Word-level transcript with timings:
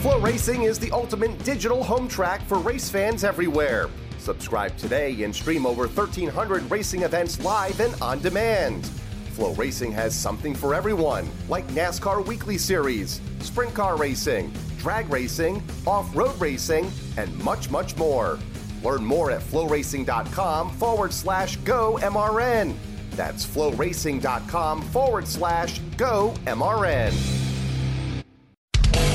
FloRacing 0.00 0.66
is 0.66 0.78
the 0.78 0.90
ultimate 0.92 1.44
digital 1.44 1.84
home 1.84 2.08
track 2.08 2.40
for 2.46 2.56
race 2.58 2.88
fans 2.88 3.22
everywhere. 3.22 3.90
Subscribe 4.16 4.74
today 4.78 5.24
and 5.24 5.36
stream 5.36 5.66
over 5.66 5.82
1,300 5.82 6.70
racing 6.70 7.02
events 7.02 7.38
live 7.44 7.78
and 7.80 7.94
on 8.00 8.18
demand. 8.20 8.84
FloRacing 9.36 9.92
has 9.92 10.14
something 10.14 10.54
for 10.54 10.74
everyone, 10.74 11.28
like 11.50 11.66
NASCAR 11.72 12.26
Weekly 12.26 12.56
Series, 12.56 13.20
sprint 13.40 13.74
car 13.74 13.98
racing, 13.98 14.50
drag 14.78 15.06
racing, 15.10 15.62
off 15.86 16.16
road 16.16 16.40
racing, 16.40 16.90
and 17.18 17.36
much, 17.44 17.70
much 17.70 17.94
more. 17.98 18.38
Learn 18.82 19.04
more 19.04 19.30
at 19.30 19.42
floracing.com 19.42 20.70
forward 20.78 21.12
slash 21.12 21.56
go 21.56 21.98
MRN. 22.00 22.74
That's 23.10 23.44
floracing.com 23.44 24.80
forward 24.80 25.28
slash 25.28 25.78
go 25.98 26.32
MRN. 26.46 27.49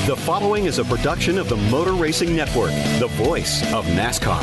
The 0.05 0.15
following 0.17 0.65
is 0.65 0.77
a 0.77 0.83
production 0.83 1.39
of 1.39 1.49
the 1.49 1.57
Motor 1.57 1.93
Racing 1.93 2.35
Network, 2.35 2.69
the 2.99 3.07
voice 3.13 3.63
of 3.73 3.85
NASCAR. 3.85 4.39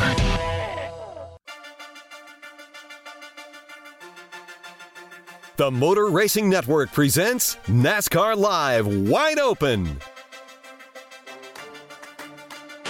The 5.57 5.71
Motor 5.71 6.09
Racing 6.09 6.51
Network 6.51 6.91
presents 6.91 7.55
NASCAR 7.69 8.37
Live 8.37 8.89
Wide 8.89 9.39
Open. 9.39 10.01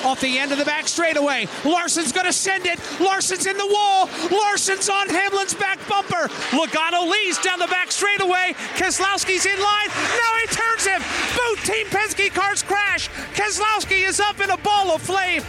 Off 0.05 0.21
the 0.21 0.39
end 0.39 0.53
of 0.53 0.59
the 0.59 0.65
back 0.65 0.89
straightaway. 0.89 1.47
Larson's 1.65 2.13
going 2.13 2.27
to 2.27 2.33
send 2.33 2.67
it. 2.67 2.79
Larson's 3.01 3.47
in 3.47 3.57
the 3.57 3.67
wall. 3.67 4.09
Larson's 4.31 4.89
on 4.89 5.09
Hamlin's 5.09 5.55
back 5.55 5.79
bumper. 5.89 6.29
Logano 6.51 7.11
leads 7.11 7.39
down 7.39 7.59
the 7.59 7.67
back 7.67 7.91
straightaway. 7.93 8.55
Keselowski's 8.75 9.47
in 9.47 9.59
line. 9.61 9.89
Now 9.89 10.33
he 10.41 10.47
turns 10.49 10.87
him. 10.87 11.03
Both 11.37 11.65
Team 11.65 11.87
Penske 11.87 12.31
cars 12.33 12.63
crash. 12.63 13.09
Keselowski 13.35 14.07
is 14.07 14.21
up 14.21 14.41
in 14.41 14.51
a 14.51 14.57
ball 14.59 14.91
of 14.93 15.03
flame. 15.03 15.43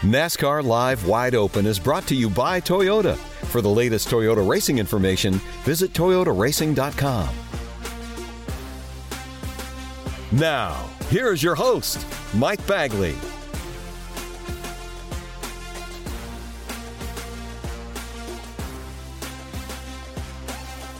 NASCAR 0.00 0.62
Live 0.62 1.06
Wide 1.06 1.34
Open 1.34 1.66
is 1.66 1.78
brought 1.78 2.06
to 2.08 2.14
you 2.14 2.30
by 2.30 2.60
Toyota. 2.60 3.16
For 3.16 3.60
the 3.60 3.70
latest 3.70 4.08
Toyota 4.08 4.46
racing 4.46 4.78
information, 4.78 5.34
visit 5.64 5.92
toyotaracing.com. 5.92 7.45
Now, 10.38 10.86
here 11.08 11.32
is 11.32 11.42
your 11.42 11.54
host, 11.54 12.06
Mike 12.34 12.64
Bagley. 12.66 13.14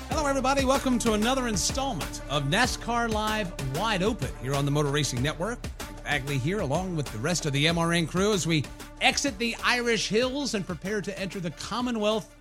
Hello, 0.08 0.26
everybody. 0.26 0.64
Welcome 0.64 0.98
to 1.00 1.12
another 1.12 1.48
installment 1.48 2.22
of 2.30 2.44
NASCAR 2.44 3.12
Live 3.12 3.52
Wide 3.76 4.02
Open 4.02 4.30
here 4.40 4.54
on 4.54 4.64
the 4.64 4.70
Motor 4.70 4.88
Racing 4.88 5.20
Network. 5.22 5.58
Bagley 6.02 6.38
here, 6.38 6.60
along 6.60 6.96
with 6.96 7.12
the 7.12 7.18
rest 7.18 7.44
of 7.44 7.52
the 7.52 7.66
MRN 7.66 8.08
crew, 8.08 8.32
as 8.32 8.46
we 8.46 8.64
exit 9.02 9.36
the 9.36 9.54
Irish 9.62 10.08
Hills 10.08 10.54
and 10.54 10.66
prepare 10.66 11.02
to 11.02 11.20
enter 11.20 11.40
the 11.40 11.50
Commonwealth 11.50 12.34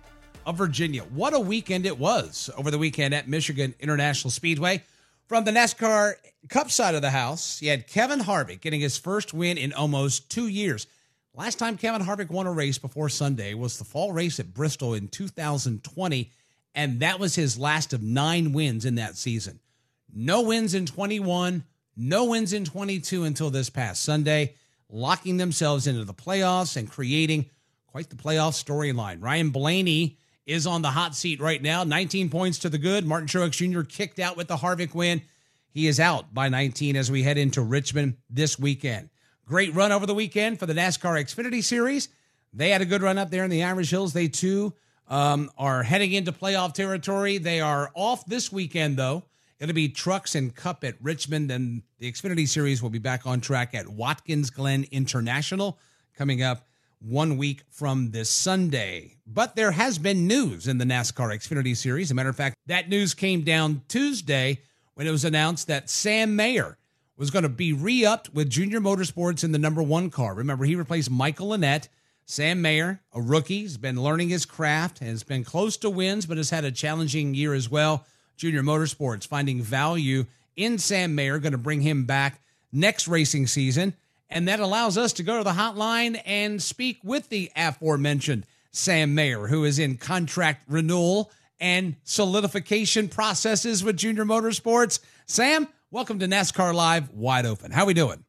of 0.46 0.56
Virginia. 0.56 1.02
What 1.02 1.34
a 1.34 1.40
weekend 1.40 1.84
it 1.84 1.98
was 1.98 2.48
over 2.56 2.70
the 2.70 2.78
weekend 2.78 3.12
at 3.12 3.28
Michigan 3.28 3.74
International 3.80 4.30
Speedway. 4.30 4.82
From 5.26 5.42
the 5.44 5.50
NASCAR 5.50 6.14
Cup 6.48 6.70
side 6.70 6.94
of 6.94 7.02
the 7.02 7.10
house, 7.10 7.60
you 7.60 7.70
had 7.70 7.88
Kevin 7.88 8.20
Harvick 8.20 8.60
getting 8.60 8.80
his 8.80 8.96
first 8.96 9.34
win 9.34 9.58
in 9.58 9.72
almost 9.72 10.30
two 10.30 10.46
years. 10.46 10.86
Last 11.34 11.58
time 11.58 11.76
Kevin 11.76 12.06
Harvick 12.06 12.30
won 12.30 12.46
a 12.46 12.52
race 12.52 12.78
before 12.78 13.08
Sunday 13.08 13.52
was 13.52 13.76
the 13.76 13.84
fall 13.84 14.12
race 14.12 14.38
at 14.38 14.54
Bristol 14.54 14.94
in 14.94 15.08
2020, 15.08 16.30
and 16.76 17.00
that 17.00 17.18
was 17.18 17.34
his 17.34 17.58
last 17.58 17.92
of 17.92 18.04
nine 18.04 18.52
wins 18.52 18.84
in 18.84 18.94
that 18.94 19.16
season. 19.16 19.58
No 20.14 20.42
wins 20.42 20.74
in 20.74 20.86
21, 20.86 21.64
no 21.96 22.24
wins 22.26 22.52
in 22.52 22.64
22 22.64 23.24
until 23.24 23.50
this 23.50 23.68
past 23.68 24.04
Sunday, 24.04 24.54
locking 24.88 25.38
themselves 25.38 25.88
into 25.88 26.04
the 26.04 26.14
playoffs 26.14 26.76
and 26.76 26.88
creating 26.88 27.50
quite 27.88 28.10
the 28.10 28.16
playoff 28.16 28.54
storyline. 28.54 29.20
Ryan 29.20 29.50
Blaney 29.50 30.18
is 30.46 30.66
on 30.66 30.82
the 30.82 30.90
hot 30.90 31.14
seat 31.14 31.40
right 31.40 31.60
now, 31.60 31.84
19 31.84 32.30
points 32.30 32.58
to 32.60 32.68
the 32.68 32.78
good. 32.78 33.04
Martin 33.04 33.28
Truex 33.28 33.52
Jr. 33.52 33.82
kicked 33.82 34.18
out 34.18 34.36
with 34.36 34.48
the 34.48 34.56
Harvick 34.56 34.94
win. 34.94 35.22
He 35.70 35.88
is 35.88 36.00
out 36.00 36.32
by 36.32 36.48
19 36.48 36.96
as 36.96 37.10
we 37.10 37.22
head 37.22 37.36
into 37.36 37.60
Richmond 37.60 38.16
this 38.30 38.58
weekend. 38.58 39.10
Great 39.44 39.74
run 39.74 39.92
over 39.92 40.06
the 40.06 40.14
weekend 40.14 40.58
for 40.58 40.66
the 40.66 40.72
NASCAR 40.72 41.20
Xfinity 41.22 41.62
Series. 41.62 42.08
They 42.54 42.70
had 42.70 42.80
a 42.80 42.86
good 42.86 43.02
run 43.02 43.18
up 43.18 43.30
there 43.30 43.44
in 43.44 43.50
the 43.50 43.64
Irish 43.64 43.90
Hills. 43.90 44.12
They 44.12 44.28
too 44.28 44.72
um, 45.08 45.50
are 45.58 45.82
heading 45.82 46.12
into 46.12 46.32
playoff 46.32 46.72
territory. 46.72 47.38
They 47.38 47.60
are 47.60 47.90
off 47.94 48.24
this 48.26 48.50
weekend, 48.50 48.96
though. 48.96 49.24
It'll 49.58 49.74
be 49.74 49.88
Trucks 49.88 50.34
and 50.34 50.54
Cup 50.54 50.84
at 50.84 50.94
Richmond, 51.00 51.50
and 51.50 51.82
the 51.98 52.10
Xfinity 52.10 52.46
Series 52.46 52.82
will 52.82 52.90
be 52.90 52.98
back 52.98 53.26
on 53.26 53.40
track 53.40 53.74
at 53.74 53.88
Watkins 53.88 54.50
Glen 54.50 54.86
International 54.90 55.78
coming 56.16 56.42
up 56.42 56.66
one 57.06 57.36
week 57.36 57.62
from 57.70 58.10
this 58.10 58.28
Sunday. 58.28 59.14
But 59.26 59.54
there 59.54 59.70
has 59.70 59.98
been 59.98 60.26
news 60.26 60.66
in 60.66 60.78
the 60.78 60.84
NASCAR 60.84 61.34
Xfinity 61.34 61.76
Series. 61.76 62.08
As 62.08 62.10
a 62.10 62.14
matter 62.14 62.28
of 62.28 62.36
fact, 62.36 62.56
that 62.66 62.88
news 62.88 63.14
came 63.14 63.42
down 63.42 63.82
Tuesday 63.88 64.60
when 64.94 65.06
it 65.06 65.12
was 65.12 65.24
announced 65.24 65.68
that 65.68 65.88
Sam 65.88 66.34
Mayer 66.36 66.78
was 67.16 67.30
going 67.30 67.44
to 67.44 67.48
be 67.48 67.72
re 67.72 68.04
upped 68.04 68.34
with 68.34 68.50
Junior 68.50 68.80
Motorsports 68.80 69.44
in 69.44 69.52
the 69.52 69.58
number 69.58 69.82
one 69.82 70.10
car. 70.10 70.34
Remember, 70.34 70.64
he 70.64 70.74
replaced 70.74 71.10
Michael 71.10 71.48
Annett. 71.48 71.88
Sam 72.24 72.60
Mayer, 72.60 73.00
a 73.12 73.20
rookie, 73.20 73.62
has 73.62 73.76
been 73.76 74.02
learning 74.02 74.30
his 74.30 74.44
craft, 74.44 75.00
and 75.00 75.10
has 75.10 75.22
been 75.22 75.44
close 75.44 75.76
to 75.78 75.88
wins, 75.88 76.26
but 76.26 76.36
has 76.36 76.50
had 76.50 76.64
a 76.64 76.72
challenging 76.72 77.34
year 77.34 77.54
as 77.54 77.70
well. 77.70 78.04
Junior 78.36 78.62
Motorsports 78.62 79.26
finding 79.26 79.62
value 79.62 80.26
in 80.56 80.78
Sam 80.78 81.14
Mayer, 81.14 81.38
going 81.38 81.52
to 81.52 81.58
bring 81.58 81.82
him 81.82 82.04
back 82.04 82.40
next 82.72 83.06
racing 83.06 83.46
season. 83.46 83.94
And 84.28 84.48
that 84.48 84.60
allows 84.60 84.98
us 84.98 85.12
to 85.14 85.22
go 85.22 85.38
to 85.38 85.44
the 85.44 85.52
hotline 85.52 86.20
and 86.26 86.60
speak 86.60 86.98
with 87.04 87.28
the 87.28 87.50
aforementioned 87.56 88.44
Sam 88.72 89.14
Mayer, 89.14 89.46
who 89.46 89.64
is 89.64 89.78
in 89.78 89.96
contract 89.96 90.64
renewal 90.68 91.30
and 91.60 91.96
solidification 92.04 93.08
processes 93.08 93.84
with 93.84 93.96
Junior 93.96 94.24
Motorsports. 94.24 95.00
Sam, 95.26 95.68
welcome 95.90 96.18
to 96.18 96.26
NASCAR 96.26 96.74
Live 96.74 97.10
Wide 97.10 97.46
Open. 97.46 97.70
How 97.70 97.84
are 97.84 97.86
we 97.86 97.94
doing? 97.94 98.24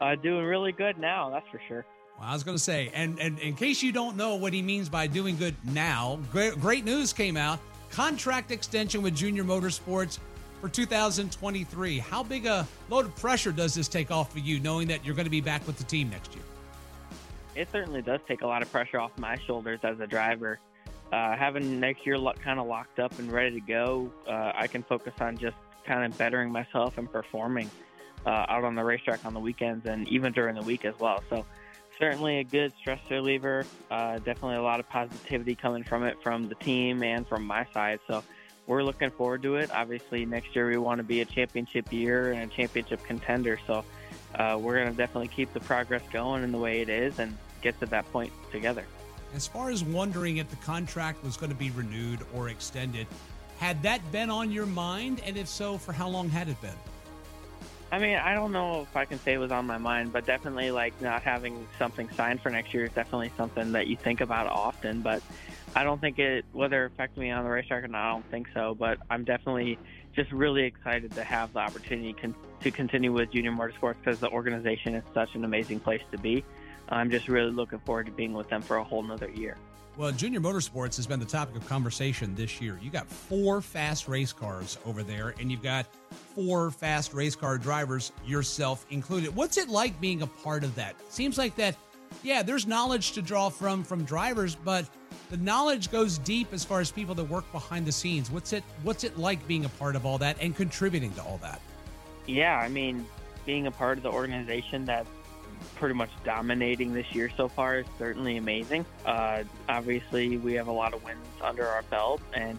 Uh, 0.00 0.14
doing 0.16 0.44
really 0.44 0.72
good 0.72 0.98
now, 0.98 1.30
that's 1.30 1.48
for 1.50 1.60
sure. 1.66 1.86
Well, 2.18 2.28
I 2.28 2.32
was 2.32 2.42
going 2.42 2.56
to 2.56 2.62
say, 2.62 2.90
and, 2.92 3.18
and 3.20 3.38
in 3.38 3.54
case 3.54 3.82
you 3.82 3.92
don't 3.92 4.16
know 4.16 4.34
what 4.34 4.52
he 4.52 4.62
means 4.62 4.88
by 4.88 5.06
doing 5.06 5.36
good 5.36 5.54
now, 5.64 6.18
great, 6.32 6.60
great 6.60 6.84
news 6.84 7.12
came 7.12 7.36
out. 7.36 7.60
Contract 7.90 8.50
extension 8.50 9.02
with 9.02 9.14
Junior 9.14 9.44
Motorsports 9.44 10.18
for 10.60 10.68
2023. 10.68 11.98
How 11.98 12.22
big 12.22 12.46
a 12.46 12.66
load 12.88 13.06
of 13.06 13.16
pressure 13.16 13.52
does 13.52 13.74
this 13.74 13.88
take 13.88 14.10
off 14.10 14.32
for 14.32 14.38
you, 14.38 14.60
knowing 14.60 14.88
that 14.88 15.04
you're 15.04 15.14
going 15.14 15.26
to 15.26 15.30
be 15.30 15.40
back 15.40 15.66
with 15.66 15.78
the 15.78 15.84
team 15.84 16.10
next 16.10 16.34
year? 16.34 16.44
It 17.54 17.68
certainly 17.72 18.02
does 18.02 18.20
take 18.28 18.42
a 18.42 18.46
lot 18.46 18.62
of 18.62 18.70
pressure 18.70 19.00
off 19.00 19.12
my 19.18 19.36
shoulders 19.46 19.80
as 19.82 19.98
a 20.00 20.06
driver. 20.06 20.58
Uh, 21.12 21.36
having 21.36 21.80
next 21.80 22.04
year 22.06 22.18
lo- 22.18 22.34
kind 22.34 22.60
of 22.60 22.66
locked 22.66 22.98
up 22.98 23.18
and 23.18 23.32
ready 23.32 23.60
to 23.60 23.66
go, 23.66 24.12
uh, 24.28 24.52
I 24.54 24.66
can 24.66 24.82
focus 24.82 25.14
on 25.20 25.38
just 25.38 25.56
kind 25.86 26.04
of 26.04 26.16
bettering 26.18 26.52
myself 26.52 26.98
and 26.98 27.10
performing 27.10 27.70
uh, 28.26 28.46
out 28.48 28.64
on 28.64 28.74
the 28.74 28.84
racetrack 28.84 29.24
on 29.24 29.32
the 29.32 29.40
weekends 29.40 29.86
and 29.86 30.06
even 30.08 30.32
during 30.32 30.54
the 30.54 30.62
week 30.62 30.84
as 30.84 30.98
well. 31.00 31.22
So, 31.30 31.46
certainly 31.98 32.38
a 32.38 32.44
good 32.44 32.72
stress 32.78 33.00
reliever. 33.10 33.64
Uh, 33.90 34.18
definitely 34.18 34.56
a 34.56 34.62
lot 34.62 34.78
of 34.78 34.88
positivity 34.88 35.54
coming 35.54 35.82
from 35.82 36.04
it 36.04 36.16
from 36.22 36.48
the 36.48 36.54
team 36.56 37.02
and 37.02 37.26
from 37.26 37.44
my 37.44 37.66
side. 37.72 38.00
So, 38.06 38.22
we're 38.68 38.84
looking 38.84 39.10
forward 39.10 39.42
to 39.42 39.56
it. 39.56 39.70
Obviously, 39.72 40.24
next 40.26 40.54
year 40.54 40.68
we 40.68 40.76
want 40.76 40.98
to 40.98 41.02
be 41.02 41.22
a 41.22 41.24
championship 41.24 41.92
year 41.92 42.32
and 42.32 42.52
a 42.52 42.54
championship 42.54 43.02
contender. 43.02 43.58
So, 43.66 43.84
uh, 44.34 44.58
we're 44.60 44.76
going 44.76 44.90
to 44.90 44.96
definitely 44.96 45.28
keep 45.28 45.52
the 45.54 45.60
progress 45.60 46.02
going 46.12 46.44
in 46.44 46.52
the 46.52 46.58
way 46.58 46.82
it 46.82 46.90
is 46.90 47.18
and 47.18 47.36
get 47.62 47.80
to 47.80 47.86
that 47.86 48.10
point 48.12 48.30
together. 48.52 48.84
As 49.34 49.46
far 49.46 49.70
as 49.70 49.82
wondering 49.82 50.36
if 50.36 50.48
the 50.50 50.56
contract 50.56 51.24
was 51.24 51.36
going 51.36 51.50
to 51.50 51.58
be 51.58 51.70
renewed 51.70 52.20
or 52.34 52.50
extended, 52.50 53.06
had 53.58 53.82
that 53.82 54.12
been 54.12 54.30
on 54.30 54.52
your 54.52 54.66
mind? 54.66 55.22
And 55.24 55.36
if 55.36 55.48
so, 55.48 55.78
for 55.78 55.92
how 55.92 56.08
long 56.08 56.28
had 56.28 56.48
it 56.48 56.60
been? 56.60 56.70
I 57.90 57.98
mean, 57.98 58.16
I 58.16 58.34
don't 58.34 58.52
know 58.52 58.82
if 58.82 58.94
I 58.94 59.06
can 59.06 59.18
say 59.18 59.32
it 59.32 59.38
was 59.38 59.50
on 59.50 59.66
my 59.66 59.78
mind, 59.78 60.12
but 60.12 60.26
definitely 60.26 60.70
like 60.70 61.00
not 61.00 61.22
having 61.22 61.66
something 61.78 62.08
signed 62.10 62.42
for 62.42 62.50
next 62.50 62.74
year 62.74 62.84
is 62.84 62.92
definitely 62.92 63.32
something 63.36 63.72
that 63.72 63.86
you 63.86 63.96
think 63.96 64.20
about 64.20 64.46
often. 64.46 65.00
But 65.00 65.22
I 65.78 65.84
don't 65.84 66.00
think 66.00 66.18
it 66.18 66.44
whether 66.52 66.86
it 66.86 66.92
affected 66.92 67.20
me 67.20 67.30
on 67.30 67.44
the 67.44 67.50
racetrack 67.50 67.84
or 67.84 67.86
not. 67.86 68.04
I 68.04 68.10
don't 68.10 68.28
think 68.32 68.48
so. 68.52 68.74
But 68.74 68.98
I'm 69.10 69.22
definitely 69.22 69.78
just 70.12 70.32
really 70.32 70.64
excited 70.64 71.12
to 71.12 71.22
have 71.22 71.52
the 71.52 71.60
opportunity 71.60 72.14
con- 72.14 72.34
to 72.62 72.72
continue 72.72 73.12
with 73.12 73.30
Junior 73.30 73.52
Motorsports 73.52 73.94
because 74.02 74.18
the 74.18 74.28
organization 74.28 74.96
is 74.96 75.04
such 75.14 75.36
an 75.36 75.44
amazing 75.44 75.78
place 75.78 76.02
to 76.10 76.18
be. 76.18 76.44
I'm 76.88 77.12
just 77.12 77.28
really 77.28 77.52
looking 77.52 77.78
forward 77.78 78.06
to 78.06 78.12
being 78.12 78.32
with 78.32 78.48
them 78.48 78.60
for 78.60 78.78
a 78.78 78.82
whole 78.82 79.04
nother 79.04 79.30
year. 79.30 79.56
Well, 79.96 80.10
Junior 80.10 80.40
Motorsports 80.40 80.96
has 80.96 81.06
been 81.06 81.20
the 81.20 81.26
topic 81.26 81.54
of 81.54 81.64
conversation 81.68 82.34
this 82.34 82.60
year. 82.60 82.76
You 82.82 82.90
got 82.90 83.06
four 83.06 83.60
fast 83.60 84.08
race 84.08 84.32
cars 84.32 84.78
over 84.84 85.04
there, 85.04 85.36
and 85.38 85.48
you've 85.48 85.62
got 85.62 85.86
four 86.34 86.72
fast 86.72 87.14
race 87.14 87.36
car 87.36 87.56
drivers, 87.56 88.10
yourself 88.26 88.84
included. 88.90 89.32
What's 89.36 89.56
it 89.58 89.68
like 89.68 90.00
being 90.00 90.22
a 90.22 90.26
part 90.26 90.64
of 90.64 90.74
that? 90.74 90.96
Seems 91.08 91.38
like 91.38 91.54
that, 91.54 91.76
yeah, 92.24 92.42
there's 92.42 92.66
knowledge 92.66 93.12
to 93.12 93.22
draw 93.22 93.48
from 93.48 93.84
from 93.84 94.02
drivers, 94.02 94.56
but 94.56 94.84
the 95.30 95.36
knowledge 95.38 95.90
goes 95.90 96.18
deep 96.18 96.52
as 96.52 96.64
far 96.64 96.80
as 96.80 96.90
people 96.90 97.14
that 97.14 97.24
work 97.24 97.50
behind 97.52 97.86
the 97.86 97.92
scenes. 97.92 98.30
What's 98.30 98.52
it 98.52 98.64
What's 98.82 99.04
it 99.04 99.18
like 99.18 99.46
being 99.46 99.64
a 99.64 99.68
part 99.68 99.96
of 99.96 100.06
all 100.06 100.18
that 100.18 100.36
and 100.40 100.54
contributing 100.56 101.12
to 101.14 101.22
all 101.22 101.38
that? 101.42 101.60
Yeah, 102.26 102.56
I 102.56 102.68
mean, 102.68 103.06
being 103.46 103.66
a 103.66 103.70
part 103.70 103.98
of 103.98 104.04
the 104.04 104.10
organization 104.10 104.84
that's 104.84 105.08
pretty 105.74 105.94
much 105.94 106.10
dominating 106.24 106.92
this 106.92 107.12
year 107.12 107.30
so 107.36 107.48
far 107.48 107.78
is 107.78 107.86
certainly 107.98 108.36
amazing. 108.36 108.84
Uh, 109.04 109.44
obviously, 109.68 110.36
we 110.36 110.54
have 110.54 110.68
a 110.68 110.72
lot 110.72 110.94
of 110.94 111.02
wins 111.04 111.26
under 111.42 111.66
our 111.66 111.82
belt, 111.84 112.20
and 112.32 112.58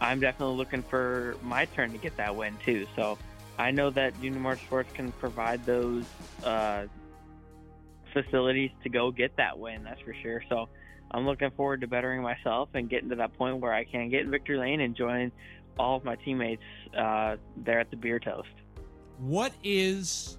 I'm 0.00 0.20
definitely 0.20 0.56
looking 0.56 0.82
for 0.82 1.36
my 1.42 1.64
turn 1.66 1.92
to 1.92 1.98
get 1.98 2.16
that 2.16 2.34
win 2.34 2.56
too. 2.64 2.86
So 2.94 3.18
I 3.58 3.70
know 3.70 3.90
that 3.90 4.20
Junior 4.20 4.56
Sports 4.56 4.90
can 4.94 5.12
provide 5.12 5.64
those 5.66 6.04
uh, 6.44 6.84
facilities 8.12 8.70
to 8.84 8.88
go 8.88 9.10
get 9.10 9.36
that 9.36 9.58
win. 9.58 9.84
That's 9.84 10.00
for 10.00 10.14
sure. 10.14 10.42
So 10.48 10.68
I'm 11.10 11.26
looking 11.26 11.50
forward 11.52 11.80
to 11.80 11.86
bettering 11.86 12.22
myself 12.22 12.68
and 12.74 12.88
getting 12.88 13.08
to 13.10 13.16
that 13.16 13.36
point 13.36 13.58
where 13.58 13.72
I 13.72 13.84
can 13.84 14.10
get 14.10 14.22
in 14.22 14.30
victory 14.30 14.58
lane 14.58 14.80
and 14.80 14.94
join 14.94 15.32
all 15.78 15.96
of 15.96 16.04
my 16.04 16.16
teammates 16.16 16.62
uh, 16.96 17.36
there 17.56 17.80
at 17.80 17.90
the 17.90 17.96
beer 17.96 18.18
toast. 18.18 18.48
What 19.18 19.52
is 19.62 20.38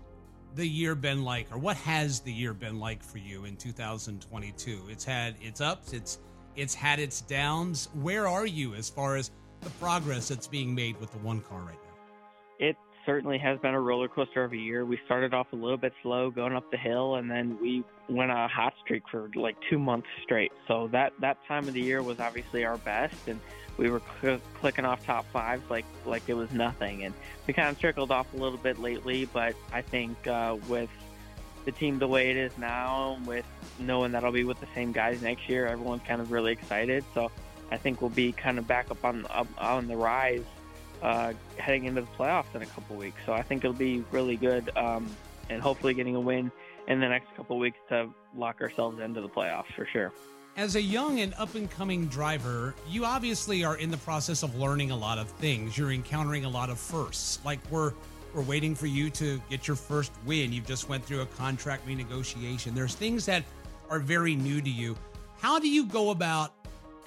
the 0.56 0.66
year 0.66 0.96
been 0.96 1.24
like, 1.24 1.52
or 1.52 1.58
what 1.58 1.78
has 1.78 2.20
the 2.20 2.32
year 2.32 2.54
been 2.54 2.80
like 2.80 3.04
for 3.04 3.18
you 3.18 3.46
in 3.46 3.56
2022? 3.56 4.82
It's 4.90 5.04
had 5.04 5.36
its 5.42 5.62
ups, 5.62 5.94
it's 5.94 6.20
it's 6.56 6.74
had 6.74 7.00
its 7.00 7.22
downs. 7.22 7.90
Where 7.94 8.28
are 8.28 8.46
you 8.46 8.74
as 8.76 8.90
far 8.90 9.16
as 9.16 9.32
the 9.62 9.70
progress 9.72 10.28
that's 10.28 10.48
being 10.48 10.74
made 10.74 11.00
with 11.00 11.12
the 11.12 11.20
one 11.20 11.42
car 11.42 11.60
right 11.60 11.74
now? 11.74 12.68
It 12.68 12.78
certainly 13.10 13.40
has 13.40 13.58
been 13.58 13.74
a 13.74 13.82
roller 13.82 14.08
coaster 14.08 14.44
of 14.44 14.54
a 14.54 14.58
year. 14.58 14.86
We 14.86 15.00
started 15.06 15.34
off 15.34 15.48
a 15.52 15.56
little 15.56 15.78
bit 15.78 15.94
slow 16.04 16.30
going 16.30 16.54
up 16.54 16.70
the 16.70 16.78
hill, 16.78 17.16
and 17.16 17.30
then 17.30 17.58
we 17.60 17.84
went 18.08 18.30
on 18.30 18.38
a 18.38 18.48
hot 18.48 18.76
streak 18.84 19.02
for 19.10 19.32
like 19.34 19.56
two 19.68 19.80
months 19.80 20.06
straight. 20.22 20.52
So 20.68 20.90
that 20.92 21.14
that 21.20 21.38
time 21.48 21.68
of 21.68 21.74
the 21.74 21.82
year 21.82 22.04
was 22.04 22.20
obviously 22.20 22.66
our 22.66 22.78
best, 22.78 23.16
and 23.26 23.40
we 23.78 23.90
were 23.90 24.04
cl- 24.22 24.40
clicking 24.60 24.86
off 24.86 25.04
top 25.08 25.26
fives 25.34 25.64
like 25.72 25.86
like 26.06 26.22
it 26.28 26.36
was 26.36 26.52
nothing. 26.52 27.04
And 27.04 27.16
we 27.48 27.54
kind 27.56 27.70
of 27.70 27.80
trickled 27.80 28.12
off 28.12 28.32
a 28.36 28.38
little 28.38 28.60
bit 28.60 28.78
lately, 28.78 29.26
but 29.26 29.56
I 29.74 29.82
think 29.82 30.28
uh, 30.28 30.58
with 30.68 30.92
the 31.66 31.72
team 31.72 31.98
the 31.98 32.08
way 32.08 32.30
it 32.30 32.38
is 32.38 32.56
now, 32.60 33.18
with 33.26 33.46
knowing 33.80 34.12
that 34.12 34.24
I'll 34.24 34.32
be 34.32 34.44
with 34.44 34.60
the 34.60 34.70
same 34.76 34.92
guys 34.92 35.20
next 35.24 35.50
year, 35.50 35.66
everyone's 35.66 36.04
kind 36.08 36.22
of 36.22 36.32
really 36.32 36.52
excited. 36.52 37.04
So 37.16 37.32
I 37.72 37.78
think 37.78 38.02
we'll 38.02 38.12
be 38.12 38.34
kind 38.34 38.60
of 38.60 38.68
back 38.68 38.92
up 38.92 39.04
on 39.04 39.26
up 39.32 39.48
on 39.58 39.88
the 39.88 39.98
rise 39.98 40.46
uh, 41.02 41.34
heading 41.58 41.86
into 41.86 42.02
the 42.02 42.08
playoffs 42.18 42.54
in 42.54 42.62
a 42.62 42.66
couple 42.66 42.96
weeks. 42.96 43.18
So 43.26 43.34
I 43.34 43.42
think 43.42 43.64
it'll 43.64 43.74
be 43.74 44.04
really 44.12 44.36
good, 44.36 44.76
um, 44.78 45.10
and 45.50 45.62
hopefully 45.62 45.94
getting 45.94 46.16
a 46.16 46.20
win 46.20 46.52
in 46.88 47.00
the 47.00 47.08
next 47.08 47.34
couple 47.36 47.58
weeks 47.58 47.78
to 47.90 48.10
lock 48.36 48.62
ourselves 48.62 49.00
into 49.00 49.22
the 49.22 49.30
playoffs 49.30 49.74
for 49.76 49.86
sure. 49.86 50.12
As 50.58 50.76
a 50.76 50.82
young 50.82 51.20
and 51.22 51.34
up 51.36 51.56
and 51.56 51.70
coming 51.70 52.08
driver, 52.08 52.76
you 52.88 53.06
obviously 53.06 53.64
are 53.64 53.78
in 53.78 53.92
the 53.92 53.98
process 53.98 54.44
of 54.44 54.56
learning 54.56 54.92
a 54.92 54.96
lot 54.96 55.18
of 55.18 55.30
things. 55.30 55.78
You're 55.78 55.92
encountering 55.92 56.44
a 56.44 56.50
lot 56.50 56.70
of 56.70 56.78
firsts. 56.80 57.40
Like 57.46 57.60
we're 57.72 57.94
we're 58.34 58.42
waiting 58.42 58.76
for 58.76 58.86
you 58.86 59.10
to 59.12 59.42
get 59.50 59.68
your 59.68 59.78
first 59.78 60.12
win. 60.26 60.54
You've 60.54 60.68
just 60.68 60.90
went 60.90 61.04
through 61.04 61.22
a 61.22 61.26
contract 61.26 61.88
renegotiation. 61.88 62.76
There's 62.76 62.94
things 62.94 63.26
that 63.26 63.44
are 63.90 64.00
very 64.00 64.36
new 64.36 64.62
to 64.62 64.70
you. 64.70 64.96
How 65.40 65.60
do 65.60 65.70
you 65.70 65.86
go 65.86 66.12
about 66.12 66.59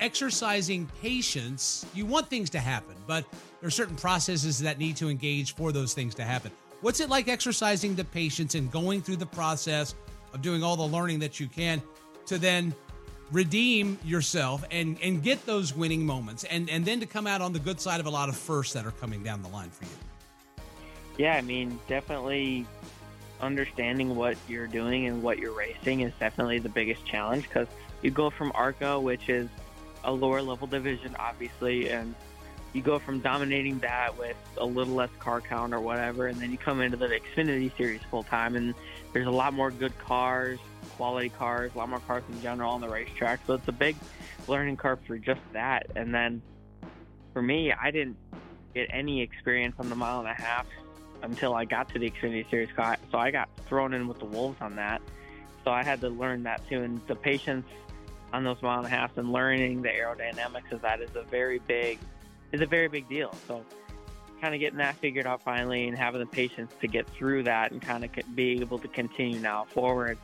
exercising 0.02 0.90
patience? 1.00 1.86
You 1.94 2.04
want 2.04 2.28
things 2.28 2.50
to 2.50 2.58
happen, 2.58 2.96
but 3.06 3.24
there 3.60 3.68
are 3.68 3.70
certain 3.70 3.96
processes 3.96 4.58
that 4.58 4.78
need 4.78 4.96
to 4.96 5.08
engage 5.08 5.54
for 5.54 5.70
those 5.70 5.94
things 5.94 6.14
to 6.16 6.24
happen. 6.24 6.50
What's 6.80 6.98
it 6.98 7.08
like 7.08 7.28
exercising 7.28 7.94
the 7.94 8.04
patience 8.04 8.56
and 8.56 8.70
going 8.70 9.00
through 9.00 9.16
the 9.16 9.26
process 9.26 9.94
of 10.34 10.42
doing 10.42 10.64
all 10.64 10.76
the 10.76 10.82
learning 10.82 11.20
that 11.20 11.38
you 11.38 11.46
can 11.46 11.80
to 12.26 12.36
then 12.36 12.74
redeem 13.30 13.98
yourself 14.04 14.64
and 14.70 14.98
and 15.02 15.22
get 15.22 15.46
those 15.46 15.74
winning 15.74 16.04
moments 16.04 16.44
and 16.44 16.68
and 16.68 16.84
then 16.84 17.00
to 17.00 17.06
come 17.06 17.26
out 17.26 17.40
on 17.40 17.54
the 17.54 17.58
good 17.58 17.80
side 17.80 17.98
of 17.98 18.04
a 18.04 18.10
lot 18.10 18.28
of 18.28 18.36
firsts 18.36 18.74
that 18.74 18.84
are 18.84 18.90
coming 18.90 19.22
down 19.22 19.42
the 19.42 19.48
line 19.48 19.70
for 19.70 19.84
you 19.84 19.90
yeah 21.16 21.34
i 21.34 21.40
mean 21.40 21.78
definitely 21.88 22.66
understanding 23.40 24.14
what 24.14 24.36
you're 24.48 24.66
doing 24.66 25.06
and 25.06 25.22
what 25.22 25.38
you're 25.38 25.54
racing 25.54 26.00
is 26.00 26.12
definitely 26.20 26.58
the 26.58 26.68
biggest 26.68 27.06
challenge 27.06 27.44
because 27.44 27.68
you 28.02 28.10
go 28.10 28.28
from 28.28 28.52
arca 28.54 29.00
which 29.00 29.30
is 29.30 29.48
a 30.04 30.12
lower 30.12 30.42
level 30.42 30.66
division 30.66 31.14
obviously 31.18 31.90
and 31.90 32.14
you 32.72 32.80
go 32.80 32.98
from 32.98 33.20
dominating 33.20 33.78
that 33.80 34.16
with 34.16 34.36
a 34.56 34.64
little 34.64 34.94
less 34.94 35.10
car 35.18 35.40
count 35.40 35.74
or 35.74 35.80
whatever 35.80 36.26
and 36.26 36.40
then 36.40 36.50
you 36.50 36.58
come 36.58 36.80
into 36.80 36.96
the 36.96 37.08
xfinity 37.08 37.74
series 37.76 38.00
full 38.10 38.22
time 38.22 38.56
and 38.56 38.74
there's 39.12 39.26
a 39.26 39.30
lot 39.30 39.52
more 39.52 39.70
good 39.70 39.96
cars 39.98 40.58
quality 40.96 41.28
cars, 41.30 41.72
a 41.74 41.78
lot 41.78 41.88
more 41.88 42.00
cars 42.00 42.22
in 42.28 42.40
general 42.40 42.72
on 42.72 42.80
the 42.80 42.88
racetrack. 42.88 43.40
So 43.46 43.54
it's 43.54 43.68
a 43.68 43.72
big 43.72 43.96
learning 44.48 44.76
curve 44.76 45.00
for 45.06 45.18
just 45.18 45.40
that. 45.52 45.86
And 45.96 46.14
then 46.14 46.42
for 47.32 47.42
me, 47.42 47.72
I 47.72 47.90
didn't 47.90 48.16
get 48.74 48.88
any 48.90 49.20
experience 49.20 49.74
on 49.78 49.88
the 49.88 49.96
mile 49.96 50.20
and 50.20 50.28
a 50.28 50.34
half 50.34 50.66
until 51.22 51.54
I 51.54 51.64
got 51.64 51.88
to 51.90 51.98
the 51.98 52.10
Xfinity 52.10 52.48
Series. 52.50 52.68
So 52.76 53.18
I 53.18 53.30
got 53.30 53.48
thrown 53.66 53.94
in 53.94 54.08
with 54.08 54.18
the 54.18 54.24
wolves 54.26 54.58
on 54.60 54.76
that. 54.76 55.02
So 55.64 55.70
I 55.70 55.82
had 55.82 56.00
to 56.00 56.08
learn 56.08 56.42
that 56.44 56.68
too. 56.68 56.82
And 56.82 57.00
the 57.06 57.14
patience 57.14 57.66
on 58.32 58.44
those 58.44 58.60
mile 58.62 58.78
and 58.78 58.86
a 58.86 58.90
half 58.90 59.16
and 59.18 59.32
learning 59.32 59.82
the 59.82 59.88
aerodynamics 59.88 60.72
of 60.72 60.82
that 60.82 61.00
is 61.00 61.10
a 61.14 61.22
very 61.22 61.58
big 61.60 61.98
is 62.52 62.60
a 62.60 62.66
very 62.66 62.88
big 62.88 63.08
deal. 63.08 63.34
So 63.48 63.64
kind 64.40 64.54
of 64.54 64.60
getting 64.60 64.78
that 64.78 64.96
figured 64.96 65.26
out 65.26 65.42
finally 65.42 65.88
and 65.88 65.96
having 65.96 66.20
the 66.20 66.26
patience 66.26 66.72
to 66.80 66.88
get 66.88 67.08
through 67.08 67.44
that 67.44 67.70
and 67.70 67.80
kind 67.80 68.04
of 68.04 68.10
be 68.34 68.60
able 68.60 68.78
to 68.78 68.88
continue 68.88 69.38
now 69.38 69.64
forward 69.64 70.18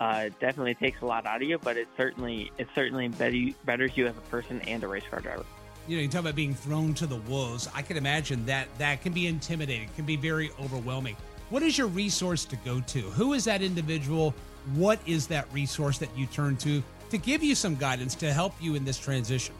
uh, 0.00 0.28
definitely 0.40 0.74
takes 0.74 1.00
a 1.00 1.06
lot 1.06 1.26
out 1.26 1.42
of 1.42 1.48
you, 1.48 1.58
but 1.58 1.76
it 1.76 1.88
certainly 1.96 2.50
it 2.58 2.68
certainly 2.74 3.08
betters 3.08 3.96
you 3.96 4.06
as 4.06 4.16
a 4.16 4.20
person 4.22 4.60
and 4.62 4.82
a 4.82 4.88
race 4.88 5.04
car 5.08 5.20
driver. 5.20 5.44
You 5.88 5.96
know, 5.96 6.02
you 6.02 6.08
talk 6.08 6.20
about 6.20 6.36
being 6.36 6.54
thrown 6.54 6.94
to 6.94 7.06
the 7.06 7.16
wolves. 7.16 7.68
I 7.74 7.82
can 7.82 7.96
imagine 7.96 8.44
that 8.46 8.68
that 8.78 9.02
can 9.02 9.12
be 9.12 9.26
intimidating, 9.26 9.88
can 9.96 10.04
be 10.04 10.16
very 10.16 10.50
overwhelming. 10.60 11.16
what 11.50 11.62
is 11.62 11.76
your 11.76 11.88
resource 11.88 12.44
to 12.46 12.56
go 12.56 12.80
to? 12.80 13.00
Who 13.00 13.32
is 13.32 13.44
that 13.44 13.62
individual? 13.62 14.34
What 14.74 14.98
is 15.06 15.26
that 15.26 15.46
resource 15.52 15.98
that 15.98 16.08
you 16.16 16.26
turn 16.26 16.56
to 16.58 16.82
to 17.12 17.18
give 17.18 17.42
you 17.42 17.54
some 17.54 17.76
guidance 17.76 18.14
to 18.14 18.32
help 18.32 18.54
you 18.58 18.74
in 18.74 18.86
this 18.86 18.98
transition? 18.98 19.54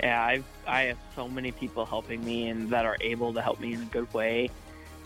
Yeah, 0.00 0.24
I've, 0.24 0.44
I 0.66 0.82
have 0.84 0.98
so 1.14 1.28
many 1.28 1.52
people 1.52 1.84
helping 1.84 2.24
me 2.24 2.48
and 2.48 2.70
that 2.70 2.86
are 2.86 2.96
able 3.02 3.34
to 3.34 3.42
help 3.42 3.60
me 3.60 3.74
in 3.74 3.82
a 3.82 3.86
good 3.86 4.12
way 4.14 4.50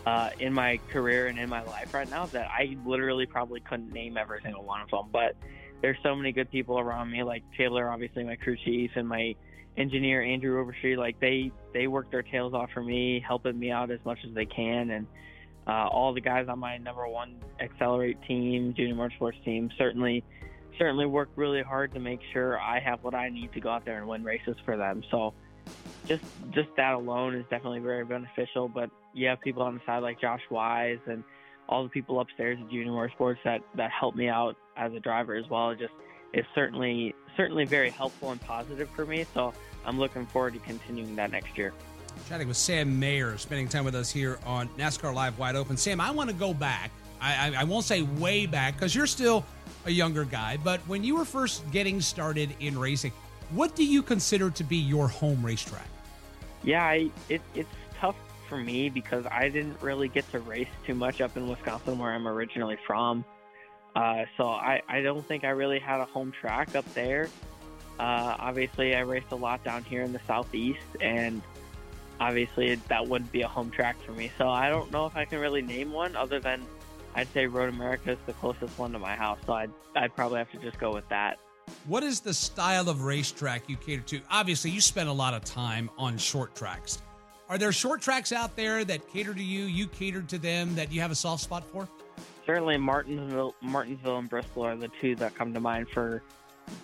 uh, 0.07 0.31
in 0.39 0.53
my 0.53 0.79
career 0.93 1.27
and 1.27 1.37
in 1.41 1.49
my 1.49 1.63
life 1.65 1.93
right 1.93 2.09
now 2.09 2.27
that 2.27 2.49
I 2.49 2.77
literally 2.87 3.27
probably 3.27 3.59
couldn't 3.59 3.93
name 3.93 4.17
every 4.17 4.41
single 4.43 4.63
one 4.63 4.81
of 4.81 4.91
them. 4.91 5.07
But 5.11 5.35
there's 5.83 5.97
so 6.05 6.15
many 6.15 6.31
good 6.31 6.51
people 6.53 6.79
around 6.79 7.11
me, 7.11 7.25
like 7.25 7.43
Taylor, 7.59 7.91
obviously 7.91 8.23
my 8.23 8.37
crew 8.37 8.57
chief, 8.65 8.93
and 8.95 9.09
my 9.09 9.35
engineer 9.77 10.23
Andrew 10.23 10.61
Overstreet. 10.61 10.99
Like 10.99 11.19
they 11.19 11.51
they 11.75 11.89
work 11.89 12.13
their 12.13 12.23
tails 12.23 12.55
off 12.55 12.71
for 12.73 12.83
me, 12.83 13.23
helping 13.27 13.59
me 13.59 13.73
out 13.73 13.91
as 13.91 13.99
much 14.05 14.19
as 14.25 14.33
they 14.35 14.47
can, 14.47 14.91
and 14.91 15.07
uh, 15.67 15.89
all 15.89 16.15
the 16.15 16.21
guys 16.21 16.47
on 16.49 16.61
my 16.61 16.79
number 16.79 17.09
one 17.09 17.41
accelerate 17.59 18.23
team, 18.23 18.73
junior 18.77 18.95
motorsports 18.95 19.43
team, 19.45 19.69
certainly 19.77 20.23
certainly 20.79 21.07
work 21.07 21.29
really 21.37 21.63
hard 21.63 21.93
to 21.95 22.01
make 22.01 22.21
sure 22.33 22.59
I 22.61 22.81
have 22.81 23.03
what 23.03 23.15
I 23.15 23.29
need 23.29 23.53
to 23.53 23.61
go 23.61 23.71
out 23.71 23.85
there 23.85 23.99
and 23.99 24.09
win 24.09 24.25
races 24.25 24.57
for 24.65 24.77
them. 24.77 25.03
So 25.11 25.35
just 26.07 26.23
just 26.51 26.69
that 26.77 26.95
alone 26.95 27.35
is 27.35 27.45
definitely 27.51 27.81
very 27.81 28.05
beneficial. 28.05 28.69
But 28.69 28.91
you 29.13 29.29
have 29.29 29.41
people 29.41 29.63
on 29.63 29.75
the 29.75 29.81
side 29.87 30.03
like 30.03 30.21
Josh 30.21 30.43
Wise 30.51 30.99
and 31.07 31.25
all 31.69 31.83
the 31.83 31.89
people 31.89 32.21
upstairs 32.21 32.59
at 32.61 32.71
Junior 32.71 32.93
Motorsports 32.93 33.39
that 33.45 33.63
that 33.77 33.91
help 33.91 34.15
me 34.15 34.29
out 34.29 34.57
as 34.77 34.93
a 34.93 35.01
driver 35.01 35.35
as 35.35 35.49
well. 35.51 35.71
It 35.71 35.79
just 35.79 35.95
it's 36.33 36.49
certainly 36.55 37.15
certainly 37.37 37.65
very 37.65 37.91
helpful 37.91 38.31
and 38.31 38.41
positive 38.41 38.89
for 38.91 39.05
me. 39.07 39.27
So 39.35 39.53
I'm 39.85 39.99
looking 39.99 40.27
forward 40.27 40.55
to 40.55 40.61
continuing 40.61 41.17
that 41.17 41.31
next 41.31 41.57
year. 41.57 41.73
Chatting 42.29 42.49
with 42.49 42.57
Sam 42.57 42.99
Mayer, 42.99 43.37
spending 43.37 43.69
time 43.69 43.85
with 43.85 43.95
us 43.95 44.11
here 44.11 44.39
on 44.47 44.69
NASCAR 44.71 45.15
Live 45.15 45.39
Wide 45.39 45.55
Open. 45.55 45.77
Sam, 45.77 46.01
I 46.01 46.11
want 46.11 46.31
to 46.31 46.35
go 46.35 46.55
back. 46.55 46.91
I, 47.21 47.49
I, 47.49 47.61
I 47.61 47.65
won't 47.65 47.85
say 47.85 48.03
way 48.03 48.47
back 48.47 48.75
because 48.75 48.95
you're 48.95 49.07
still 49.07 49.45
a 49.87 49.91
younger 49.91 50.25
guy, 50.25 50.59
but 50.63 50.81
when 50.81 51.03
you 51.03 51.17
were 51.17 51.25
first 51.25 51.69
getting 51.71 52.01
started 52.01 52.55
in 52.61 52.79
racing, 52.79 53.13
what 53.51 53.75
do 53.75 53.85
you 53.85 54.03
consider 54.03 54.51
to 54.51 54.65
be 54.65 54.77
your 54.77 55.09
home 55.09 55.45
racetrack? 55.45 55.89
Yeah, 56.63 56.85
I, 56.85 57.11
it, 57.29 57.41
it's 57.55 57.69
tough 57.99 58.17
for 58.49 58.59
me 58.59 58.89
because 58.89 59.25
I 59.27 59.49
didn't 59.49 59.81
really 59.81 60.09
get 60.09 60.31
to 60.33 60.41
race 60.41 60.69
too 60.87 60.95
much 60.95 61.21
up 61.21 61.37
in 61.37 61.49
Wisconsin, 61.49 61.99
where 61.99 62.13
I'm 62.13 62.27
originally 62.27 62.79
from. 62.87 63.25
Uh, 63.95 64.25
so 64.37 64.49
I, 64.49 64.83
I 64.89 65.01
don't 65.01 65.27
think 65.27 65.45
I 65.45 65.51
really 65.51 65.79
had 65.79 66.01
a 66.01 66.05
home 66.05 66.33
track 66.33 66.75
up 66.75 66.85
there. 66.93 67.29
Uh, 67.99 68.37
obviously, 68.39 68.95
I 68.95 69.01
raced 69.01 69.33
a 69.33 69.37
lot 69.37 69.65
down 69.65 69.85
here 69.85 70.03
in 70.03 70.13
the 70.13 70.21
southeast, 70.27 70.81
and 71.01 71.41
obviously 72.21 72.75
that 72.75 73.07
wouldn't 73.07 73.33
be 73.33 73.43
a 73.43 73.49
home 73.49 73.71
track 73.71 73.97
for 74.05 74.13
me. 74.13 74.31
So 74.37 74.49
I 74.49 74.69
don't 74.69 74.91
know 74.91 75.07
if 75.07 75.17
I 75.17 75.25
can 75.25 75.41
really 75.41 75.63
name 75.63 75.93
one 75.93 76.17
other 76.17 76.41
than 76.41 76.67
I'd 77.17 77.33
say 77.33 77.47
Road 77.47 77.71
America 77.71 78.13
is 78.13 78.19
the 78.27 78.35
closest 78.35 78.79
one 78.79 78.93
to 78.93 78.99
my 78.99 79.17
house. 79.17 79.39
So 79.47 79.55
I'd, 79.55 79.71
I'd 79.97 80.15
probably 80.15 80.39
have 80.39 80.51
to 80.53 80.59
just 80.59 80.79
go 80.79 80.93
with 80.93 81.09
that. 81.09 81.39
What 81.87 82.05
is 82.05 82.21
the 82.21 82.35
style 82.35 82.89
of 82.89 83.03
racetrack 83.03 83.69
you 83.69 83.77
cater 83.77 84.03
to? 84.03 84.21
Obviously, 84.31 84.71
you 84.71 84.83
spend 84.83 85.09
a 85.09 85.13
lot 85.13 85.33
of 85.33 85.43
time 85.43 85.91
on 85.99 86.19
short 86.19 86.55
tracks. 86.55 87.03
Are 87.49 87.59
there 87.59 87.73
short 87.73 88.03
tracks 88.03 88.33
out 88.33 88.55
there 88.55 88.85
that 88.85 89.09
cater 89.09 89.33
to 89.33 89.43
you? 89.43 89.65
You 89.65 89.87
cater 89.87 90.21
to 90.23 90.39
them 90.39 90.75
that 90.75 90.93
you 90.93 91.01
have 91.01 91.11
a 91.11 91.15
soft 91.15 91.43
spot 91.43 91.65
for? 91.65 91.89
Certainly, 92.45 92.77
Martinsville, 92.77 93.55
Martinsville, 93.63 94.19
and 94.19 94.29
Bristol 94.29 94.65
are 94.65 94.77
the 94.77 94.91
two 95.01 95.17
that 95.17 95.35
come 95.35 95.55
to 95.55 95.61
mind 95.61 95.89
for 95.89 96.23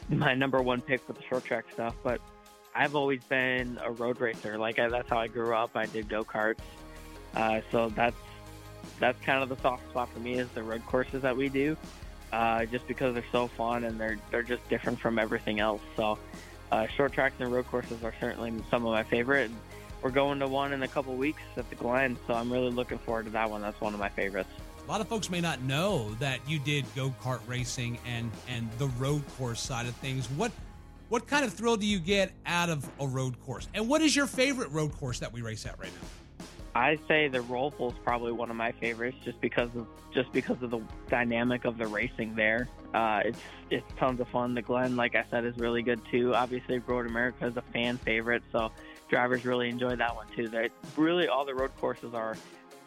my 0.08 0.34
number 0.34 0.62
one 0.62 0.80
pick 0.80 1.02
for 1.02 1.12
the 1.12 1.22
short 1.28 1.44
track 1.44 1.66
stuff. 1.72 1.94
But 2.02 2.20
I've 2.74 2.96
always 2.96 3.22
been 3.24 3.78
a 3.84 3.90
road 3.92 4.20
racer. 4.20 4.56
Like 4.56 4.78
I, 4.78 4.88
that's 4.88 5.10
how 5.10 5.18
I 5.18 5.26
grew 5.28 5.54
up. 5.54 5.72
I 5.74 5.86
did 5.86 6.08
go 6.08 6.24
karts, 6.24 6.58
uh, 7.36 7.60
so 7.70 7.90
that's 7.90 8.16
that's 8.98 9.20
kind 9.24 9.42
of 9.42 9.48
the 9.48 9.56
soft 9.62 9.88
spot 9.90 10.08
for 10.12 10.20
me 10.20 10.34
is 10.34 10.48
the 10.50 10.62
road 10.62 10.84
courses 10.86 11.22
that 11.22 11.36
we 11.36 11.48
do 11.48 11.76
uh, 12.32 12.64
just 12.66 12.86
because 12.86 13.14
they're 13.14 13.24
so 13.30 13.48
fun 13.48 13.84
and 13.84 14.00
they're 14.00 14.18
they're 14.30 14.42
just 14.42 14.66
different 14.68 14.98
from 14.98 15.18
everything 15.18 15.60
else. 15.60 15.82
So 15.96 16.18
uh, 16.70 16.86
short 16.86 17.12
tracks 17.12 17.34
and 17.38 17.52
road 17.52 17.66
courses 17.66 18.02
are 18.02 18.14
certainly 18.18 18.52
some 18.70 18.86
of 18.86 18.92
my 18.92 19.02
favorite. 19.02 19.50
We're 20.02 20.10
going 20.10 20.40
to 20.40 20.48
one 20.48 20.72
in 20.72 20.82
a 20.82 20.88
couple 20.88 21.14
weeks 21.14 21.42
at 21.56 21.68
the 21.70 21.76
Glen, 21.76 22.18
so 22.26 22.34
I'm 22.34 22.52
really 22.52 22.70
looking 22.70 22.98
forward 22.98 23.26
to 23.26 23.30
that 23.32 23.48
one. 23.48 23.60
That's 23.62 23.80
one 23.80 23.94
of 23.94 24.00
my 24.00 24.08
favorites. 24.08 24.50
A 24.84 24.90
lot 24.90 25.00
of 25.00 25.06
folks 25.06 25.30
may 25.30 25.40
not 25.40 25.62
know 25.62 26.12
that 26.14 26.40
you 26.48 26.58
did 26.58 26.84
go 26.96 27.14
kart 27.22 27.40
racing 27.46 27.98
and 28.06 28.30
and 28.48 28.68
the 28.78 28.88
road 28.98 29.22
course 29.36 29.60
side 29.60 29.86
of 29.86 29.94
things. 29.96 30.28
What 30.30 30.50
what 31.08 31.26
kind 31.26 31.44
of 31.44 31.52
thrill 31.52 31.76
do 31.76 31.86
you 31.86 31.98
get 31.98 32.32
out 32.46 32.70
of 32.70 32.88
a 32.98 33.06
road 33.06 33.38
course? 33.44 33.68
And 33.74 33.86
what 33.88 34.00
is 34.00 34.16
your 34.16 34.26
favorite 34.26 34.70
road 34.70 34.96
course 34.96 35.18
that 35.18 35.32
we 35.32 35.42
race 35.42 35.66
at 35.66 35.78
right 35.78 35.92
now? 35.92 36.08
I 36.74 36.98
say 37.06 37.28
the 37.28 37.40
Roval 37.40 37.92
is 37.92 37.98
probably 38.02 38.32
one 38.32 38.50
of 38.50 38.56
my 38.56 38.72
favorites, 38.72 39.18
just 39.24 39.40
because 39.40 39.68
of 39.76 39.86
just 40.12 40.32
because 40.32 40.62
of 40.62 40.70
the 40.70 40.80
dynamic 41.08 41.64
of 41.64 41.78
the 41.78 41.86
racing 41.86 42.34
there. 42.34 42.68
Uh, 42.94 43.22
it's 43.24 43.38
it's 43.70 43.86
tons 43.98 44.20
of 44.20 44.28
fun. 44.28 44.54
The 44.54 44.62
Glen, 44.62 44.96
like 44.96 45.14
I 45.14 45.24
said, 45.30 45.44
is 45.44 45.56
really 45.58 45.82
good 45.82 46.00
too. 46.10 46.34
Obviously, 46.34 46.78
Road 46.78 47.06
America 47.06 47.46
is 47.46 47.56
a 47.56 47.62
fan 47.62 47.98
favorite, 47.98 48.42
so 48.52 48.72
drivers 49.08 49.44
really 49.44 49.68
enjoy 49.68 49.96
that 49.96 50.14
one 50.14 50.26
too. 50.34 50.48
That 50.48 50.70
really 50.96 51.28
all 51.28 51.44
the 51.44 51.54
road 51.54 51.72
courses 51.78 52.14
are 52.14 52.36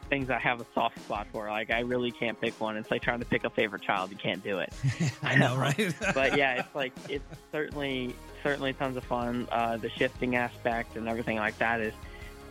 things 0.10 0.30
I 0.30 0.39
have 0.39 0.62
a 0.62 0.65
soft 0.74 1.00
spot 1.00 1.27
for. 1.32 1.48
Like 1.50 1.72
I 1.72 1.82
really 1.82 2.12
can't 2.12 2.39
pick 2.39 2.60
one. 2.60 2.77
It's 2.77 2.89
like 2.89 3.01
trying 3.01 3.20
to 3.20 3.25
pick 3.25 3.44
a 3.44 3.50
favorite 3.50 3.84
child. 3.84 4.12
You 4.12 4.18
can't 4.18 4.44
do 4.44 4.60
it. 4.60 4.74
I 5.24 5.36
know, 5.36 5.56
right? 5.56 5.94
but 6.15 6.38
yeah, 6.38 6.60
it's 6.60 6.75
like 6.75 6.94
it's 7.10 7.25
certainly 7.51 8.15
certainly 8.42 8.74
tons 8.74 8.98
of 8.98 9.04
fun. 9.04 9.48
Uh, 9.51 9.77
the 9.77 9.89
shifting 9.92 10.36
aspect 10.36 10.96
and 10.96 11.08
everything 11.08 11.38
like 11.38 11.58
that 11.60 11.82
is 11.82 11.94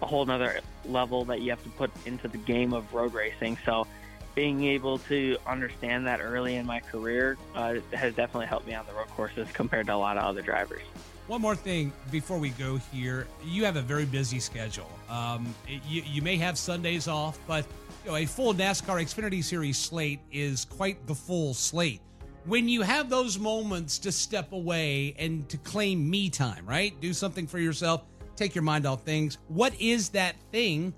a 0.02 0.06
whole 0.06 0.24
nother 0.24 0.60
level 0.84 1.24
that 1.26 1.40
you 1.40 1.50
have 1.50 1.62
to 1.62 1.70
put 1.70 1.90
into 2.06 2.28
the 2.28 2.38
game 2.38 2.72
of 2.72 2.92
road 2.92 3.14
racing. 3.14 3.58
So 3.64 3.86
being 4.34 4.64
able 4.64 4.98
to 4.98 5.36
understand 5.46 6.06
that 6.06 6.20
early 6.20 6.56
in 6.56 6.66
my 6.66 6.80
career 6.80 7.36
uh, 7.54 7.76
has 7.92 8.14
definitely 8.14 8.46
helped 8.46 8.66
me 8.66 8.74
on 8.74 8.84
the 8.86 8.92
road 8.92 9.08
courses 9.08 9.48
compared 9.52 9.86
to 9.86 9.94
a 9.94 9.96
lot 9.96 10.16
of 10.16 10.24
other 10.24 10.42
drivers. 10.42 10.82
One 11.26 11.40
more 11.40 11.56
thing 11.56 11.92
before 12.10 12.38
we 12.38 12.50
go 12.50 12.76
here, 12.76 13.26
you 13.42 13.64
have 13.64 13.76
a 13.76 13.82
very 13.82 14.04
busy 14.04 14.38
schedule. 14.40 14.90
Um, 15.08 15.54
you, 15.66 16.02
you 16.04 16.20
may 16.20 16.36
have 16.36 16.58
Sundays 16.58 17.08
off, 17.08 17.38
but 17.46 17.64
you 18.04 18.10
know, 18.10 18.16
a 18.16 18.26
full 18.26 18.52
NASCAR 18.52 19.02
Xfinity 19.02 19.42
Series 19.42 19.78
slate 19.78 20.20
is 20.30 20.66
quite 20.66 21.06
the 21.06 21.14
full 21.14 21.54
slate. 21.54 22.02
When 22.44 22.68
you 22.68 22.82
have 22.82 23.08
those 23.08 23.38
moments 23.38 23.98
to 24.00 24.12
step 24.12 24.52
away 24.52 25.14
and 25.18 25.48
to 25.48 25.56
claim 25.56 26.10
me 26.10 26.28
time, 26.28 26.66
right? 26.66 26.98
Do 27.00 27.14
something 27.14 27.46
for 27.46 27.58
yourself 27.58 28.02
take 28.36 28.54
your 28.54 28.62
mind 28.62 28.86
off 28.86 29.02
things. 29.02 29.38
What 29.48 29.78
is 29.80 30.10
that 30.10 30.36
thing 30.52 30.94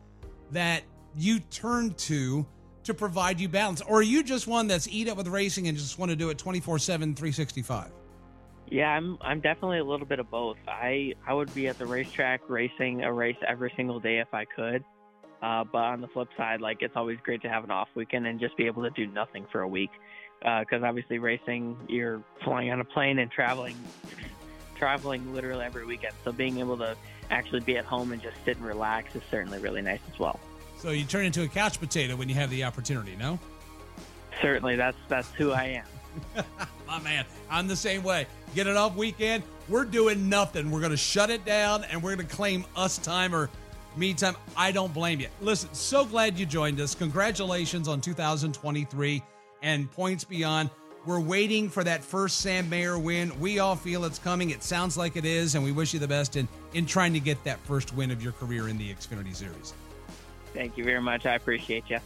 that 0.52 0.82
you 1.16 1.40
turn 1.40 1.94
to 1.94 2.46
to 2.84 2.94
provide 2.94 3.40
you 3.40 3.48
balance? 3.48 3.80
Or 3.80 3.98
are 3.98 4.02
you 4.02 4.22
just 4.22 4.46
one 4.46 4.66
that's 4.66 4.88
eat 4.88 5.08
up 5.08 5.16
with 5.16 5.28
racing 5.28 5.68
and 5.68 5.76
just 5.76 5.98
want 5.98 6.10
to 6.10 6.16
do 6.16 6.30
it 6.30 6.38
24 6.38 6.78
7, 6.78 7.14
365? 7.14 7.90
Yeah, 8.68 8.88
I'm 8.88 9.16
I'm 9.20 9.40
definitely 9.40 9.78
a 9.78 9.84
little 9.84 10.06
bit 10.06 10.18
of 10.18 10.30
both. 10.30 10.56
I 10.66 11.14
I 11.26 11.34
would 11.34 11.54
be 11.54 11.68
at 11.68 11.78
the 11.78 11.86
racetrack 11.86 12.48
racing 12.48 13.04
a 13.04 13.12
race 13.12 13.36
every 13.46 13.72
single 13.76 14.00
day 14.00 14.18
if 14.18 14.32
I 14.32 14.44
could. 14.44 14.84
Uh, 15.42 15.64
but 15.64 15.78
on 15.78 16.00
the 16.00 16.08
flip 16.08 16.28
side, 16.36 16.60
like 16.60 16.78
it's 16.80 16.96
always 16.96 17.18
great 17.22 17.42
to 17.42 17.48
have 17.48 17.62
an 17.62 17.70
off 17.70 17.88
weekend 17.94 18.26
and 18.26 18.40
just 18.40 18.56
be 18.56 18.66
able 18.66 18.82
to 18.82 18.90
do 18.90 19.06
nothing 19.06 19.46
for 19.52 19.60
a 19.60 19.68
week. 19.68 19.90
Because 20.40 20.82
uh, 20.82 20.86
obviously, 20.86 21.18
racing, 21.18 21.76
you're 21.88 22.22
flying 22.44 22.70
on 22.70 22.80
a 22.80 22.84
plane 22.84 23.18
and 23.18 23.30
traveling, 23.30 23.76
traveling 24.76 25.34
literally 25.34 25.64
every 25.64 25.84
weekend. 25.84 26.14
So 26.24 26.32
being 26.32 26.58
able 26.58 26.76
to 26.78 26.96
actually 27.30 27.60
be 27.60 27.76
at 27.76 27.84
home 27.84 28.12
and 28.12 28.22
just 28.22 28.36
sit 28.44 28.56
and 28.56 28.66
relax 28.66 29.14
is 29.14 29.22
certainly 29.30 29.58
really 29.58 29.82
nice 29.82 30.00
as 30.12 30.18
well. 30.18 30.38
So 30.78 30.90
you 30.90 31.04
turn 31.04 31.24
into 31.24 31.42
a 31.42 31.48
couch 31.48 31.80
potato 31.80 32.16
when 32.16 32.28
you 32.28 32.34
have 32.34 32.50
the 32.50 32.64
opportunity, 32.64 33.16
no? 33.18 33.38
Certainly, 34.42 34.76
that's 34.76 34.98
that's 35.08 35.30
who 35.32 35.52
I 35.52 35.82
am. 36.36 36.44
My 36.86 37.00
man, 37.00 37.24
I'm 37.50 37.66
the 37.66 37.76
same 37.76 38.02
way. 38.02 38.26
Get 38.54 38.66
it 38.66 38.76
off 38.76 38.96
weekend, 38.96 39.42
we're 39.68 39.84
doing 39.84 40.28
nothing. 40.28 40.70
We're 40.70 40.80
going 40.80 40.92
to 40.92 40.96
shut 40.96 41.30
it 41.30 41.44
down 41.44 41.84
and 41.84 42.02
we're 42.02 42.14
going 42.14 42.26
to 42.26 42.34
claim 42.34 42.64
us 42.76 42.98
time 42.98 43.34
or 43.34 43.50
me 43.96 44.14
time. 44.14 44.36
I 44.56 44.70
don't 44.72 44.92
blame 44.94 45.20
you. 45.20 45.28
Listen, 45.40 45.72
so 45.72 46.04
glad 46.04 46.38
you 46.38 46.46
joined 46.46 46.80
us. 46.80 46.94
Congratulations 46.94 47.88
on 47.88 48.00
2023 48.00 49.22
and 49.62 49.90
points 49.90 50.24
beyond. 50.24 50.70
We're 51.06 51.20
waiting 51.20 51.68
for 51.68 51.84
that 51.84 52.02
first 52.02 52.38
Sam 52.38 52.68
Mayer 52.68 52.98
win. 52.98 53.38
We 53.38 53.60
all 53.60 53.76
feel 53.76 54.04
it's 54.04 54.18
coming. 54.18 54.50
It 54.50 54.64
sounds 54.64 54.96
like 54.96 55.14
it 55.14 55.24
is, 55.24 55.54
and 55.54 55.62
we 55.62 55.70
wish 55.70 55.94
you 55.94 56.00
the 56.00 56.08
best 56.08 56.34
in, 56.34 56.48
in 56.74 56.84
trying 56.84 57.12
to 57.12 57.20
get 57.20 57.42
that 57.44 57.60
first 57.60 57.94
win 57.94 58.10
of 58.10 58.20
your 58.20 58.32
career 58.32 58.68
in 58.68 58.76
the 58.76 58.92
Xfinity 58.92 59.32
Series. 59.32 59.72
Thank 60.52 60.76
you 60.76 60.82
very 60.82 61.00
much. 61.00 61.24
I 61.24 61.36
appreciate 61.36 61.84
you. 61.88 62.00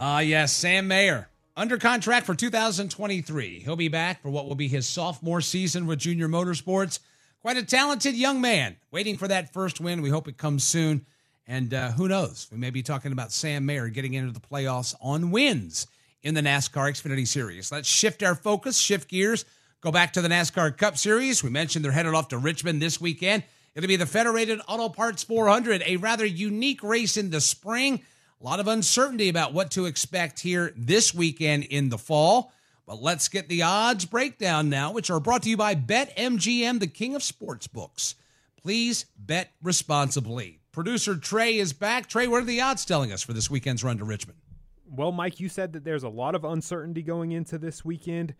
Ah, 0.00 0.16
uh, 0.16 0.18
yes, 0.20 0.54
Sam 0.54 0.88
Mayer 0.88 1.28
under 1.54 1.76
contract 1.76 2.24
for 2.24 2.34
2023. 2.34 3.60
He'll 3.60 3.76
be 3.76 3.88
back 3.88 4.22
for 4.22 4.30
what 4.30 4.48
will 4.48 4.54
be 4.54 4.68
his 4.68 4.88
sophomore 4.88 5.42
season 5.42 5.86
with 5.86 5.98
Junior 5.98 6.28
Motorsports. 6.28 7.00
Quite 7.42 7.58
a 7.58 7.62
talented 7.62 8.14
young 8.14 8.40
man, 8.40 8.76
waiting 8.90 9.18
for 9.18 9.28
that 9.28 9.52
first 9.52 9.82
win. 9.82 10.00
We 10.00 10.08
hope 10.08 10.28
it 10.28 10.38
comes 10.38 10.64
soon. 10.64 11.04
And 11.46 11.74
uh, 11.74 11.92
who 11.92 12.08
knows? 12.08 12.48
We 12.50 12.56
may 12.56 12.70
be 12.70 12.82
talking 12.82 13.12
about 13.12 13.32
Sam 13.32 13.66
Mayer 13.66 13.88
getting 13.88 14.14
into 14.14 14.32
the 14.32 14.40
playoffs 14.40 14.94
on 15.02 15.30
wins 15.30 15.86
in 16.26 16.34
the 16.34 16.40
NASCAR 16.40 16.90
Xfinity 16.90 17.26
Series. 17.26 17.70
Let's 17.70 17.88
shift 17.88 18.20
our 18.24 18.34
focus, 18.34 18.78
shift 18.78 19.08
gears, 19.08 19.44
go 19.80 19.92
back 19.92 20.12
to 20.14 20.20
the 20.20 20.28
NASCAR 20.28 20.76
Cup 20.76 20.98
Series. 20.98 21.44
We 21.44 21.50
mentioned 21.50 21.84
they're 21.84 21.92
headed 21.92 22.14
off 22.14 22.28
to 22.28 22.38
Richmond 22.38 22.82
this 22.82 23.00
weekend. 23.00 23.44
It'll 23.76 23.86
be 23.86 23.94
the 23.94 24.06
Federated 24.06 24.60
Auto 24.66 24.88
Parts 24.88 25.22
400, 25.22 25.84
a 25.86 25.98
rather 25.98 26.26
unique 26.26 26.82
race 26.82 27.16
in 27.16 27.30
the 27.30 27.40
spring. 27.40 28.02
A 28.40 28.44
lot 28.44 28.58
of 28.58 28.66
uncertainty 28.66 29.28
about 29.28 29.52
what 29.52 29.70
to 29.72 29.86
expect 29.86 30.40
here 30.40 30.72
this 30.76 31.14
weekend 31.14 31.62
in 31.62 31.90
the 31.90 31.98
fall. 31.98 32.52
But 32.86 33.00
let's 33.00 33.28
get 33.28 33.48
the 33.48 33.62
odds 33.62 34.04
breakdown 34.04 34.68
now, 34.68 34.90
which 34.90 35.10
are 35.10 35.20
brought 35.20 35.44
to 35.44 35.50
you 35.50 35.56
by 35.56 35.76
BetMGM, 35.76 36.80
the 36.80 36.88
king 36.88 37.14
of 37.14 37.22
sports 37.22 37.68
books. 37.68 38.16
Please 38.60 39.06
bet 39.16 39.52
responsibly. 39.62 40.58
Producer 40.72 41.14
Trey 41.14 41.56
is 41.56 41.72
back. 41.72 42.08
Trey, 42.08 42.26
what 42.26 42.42
are 42.42 42.46
the 42.46 42.62
odds 42.62 42.84
telling 42.84 43.12
us 43.12 43.22
for 43.22 43.32
this 43.32 43.48
weekend's 43.48 43.84
run 43.84 43.98
to 43.98 44.04
Richmond? 44.04 44.38
Well, 44.88 45.12
Mike, 45.12 45.40
you 45.40 45.48
said 45.48 45.72
that 45.72 45.84
there's 45.84 46.04
a 46.04 46.08
lot 46.08 46.34
of 46.34 46.44
uncertainty 46.44 47.02
going 47.02 47.32
into 47.32 47.58
this 47.58 47.84
weekend. 47.84 48.34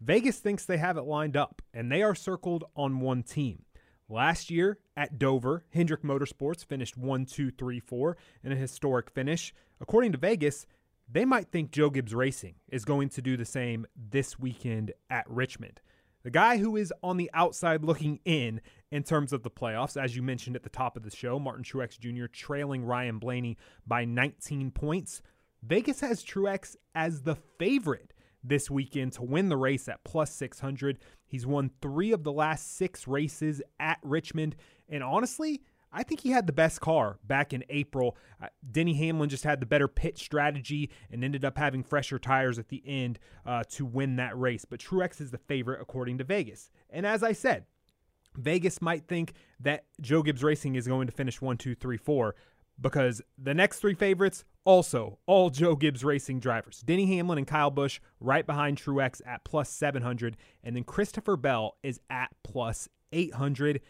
Vegas 0.00 0.38
thinks 0.38 0.64
they 0.64 0.78
have 0.78 0.96
it 0.96 1.02
lined 1.02 1.36
up, 1.36 1.62
and 1.72 1.90
they 1.90 2.02
are 2.02 2.14
circled 2.14 2.64
on 2.74 3.00
one 3.00 3.22
team. 3.22 3.64
Last 4.08 4.50
year 4.50 4.78
at 4.96 5.18
Dover, 5.18 5.64
Hendrick 5.70 6.02
Motorsports 6.02 6.64
finished 6.64 6.96
1 6.96 7.24
2 7.24 7.50
3 7.52 7.80
4 7.80 8.16
in 8.42 8.52
a 8.52 8.56
historic 8.56 9.10
finish. 9.10 9.54
According 9.80 10.12
to 10.12 10.18
Vegas, 10.18 10.66
they 11.10 11.24
might 11.24 11.48
think 11.48 11.70
Joe 11.70 11.88
Gibbs 11.88 12.14
Racing 12.14 12.56
is 12.68 12.84
going 12.84 13.08
to 13.10 13.22
do 13.22 13.36
the 13.36 13.44
same 13.44 13.86
this 13.96 14.38
weekend 14.38 14.92
at 15.08 15.24
Richmond. 15.28 15.80
The 16.24 16.30
guy 16.30 16.58
who 16.58 16.76
is 16.76 16.92
on 17.02 17.16
the 17.16 17.30
outside 17.34 17.84
looking 17.84 18.20
in 18.24 18.60
in 18.90 19.02
terms 19.02 19.32
of 19.32 19.42
the 19.42 19.50
playoffs, 19.50 20.00
as 20.00 20.14
you 20.14 20.22
mentioned 20.22 20.56
at 20.56 20.62
the 20.62 20.68
top 20.68 20.96
of 20.96 21.02
the 21.02 21.10
show, 21.10 21.38
Martin 21.38 21.64
Truex 21.64 21.98
Jr. 21.98 22.26
trailing 22.26 22.84
Ryan 22.84 23.18
Blaney 23.18 23.56
by 23.86 24.04
19 24.04 24.70
points. 24.70 25.22
Vegas 25.62 26.00
has 26.00 26.24
Truex 26.24 26.76
as 26.94 27.22
the 27.22 27.36
favorite 27.58 28.12
this 28.44 28.70
weekend 28.70 29.12
to 29.12 29.22
win 29.22 29.48
the 29.48 29.56
race 29.56 29.88
at 29.88 30.02
plus 30.04 30.32
600. 30.34 30.98
He's 31.26 31.46
won 31.46 31.70
three 31.80 32.12
of 32.12 32.24
the 32.24 32.32
last 32.32 32.76
six 32.76 33.06
races 33.06 33.62
at 33.78 33.98
Richmond. 34.02 34.56
And 34.88 35.02
honestly, 35.02 35.62
I 35.92 36.02
think 36.02 36.20
he 36.20 36.30
had 36.30 36.46
the 36.46 36.52
best 36.52 36.80
car 36.80 37.18
back 37.24 37.52
in 37.52 37.64
April. 37.68 38.16
Uh, 38.42 38.46
Denny 38.70 38.94
Hamlin 38.94 39.28
just 39.28 39.44
had 39.44 39.60
the 39.60 39.66
better 39.66 39.88
pit 39.88 40.18
strategy 40.18 40.90
and 41.10 41.22
ended 41.22 41.44
up 41.44 41.58
having 41.58 41.84
fresher 41.84 42.18
tires 42.18 42.58
at 42.58 42.68
the 42.68 42.82
end 42.86 43.18
uh, 43.46 43.62
to 43.70 43.84
win 43.84 44.16
that 44.16 44.38
race. 44.38 44.64
But 44.64 44.80
Truex 44.80 45.20
is 45.20 45.30
the 45.30 45.38
favorite 45.38 45.80
according 45.80 46.18
to 46.18 46.24
Vegas. 46.24 46.70
And 46.90 47.06
as 47.06 47.22
I 47.22 47.32
said, 47.32 47.66
Vegas 48.36 48.80
might 48.80 49.06
think 49.06 49.34
that 49.60 49.84
Joe 50.00 50.22
Gibbs 50.22 50.42
Racing 50.42 50.76
is 50.76 50.88
going 50.88 51.06
to 51.06 51.12
finish 51.12 51.42
one, 51.42 51.58
two, 51.58 51.74
three, 51.74 51.98
four, 51.98 52.34
because 52.80 53.22
the 53.38 53.54
next 53.54 53.78
three 53.78 53.94
favorites 53.94 54.44
also 54.64 55.18
all 55.26 55.50
Joe 55.50 55.76
Gibbs 55.76 56.04
Racing 56.04 56.40
drivers. 56.40 56.80
Denny 56.80 57.06
Hamlin 57.16 57.38
and 57.38 57.46
Kyle 57.46 57.70
Busch 57.70 58.00
right 58.20 58.46
behind 58.46 58.78
Truex 58.78 59.20
at 59.26 59.44
plus 59.44 59.70
700, 59.70 60.36
and 60.62 60.76
then 60.76 60.84
Christopher 60.84 61.36
Bell 61.36 61.76
is 61.82 62.00
at 62.10 62.30
plus 62.42 62.88
800. 63.12 63.80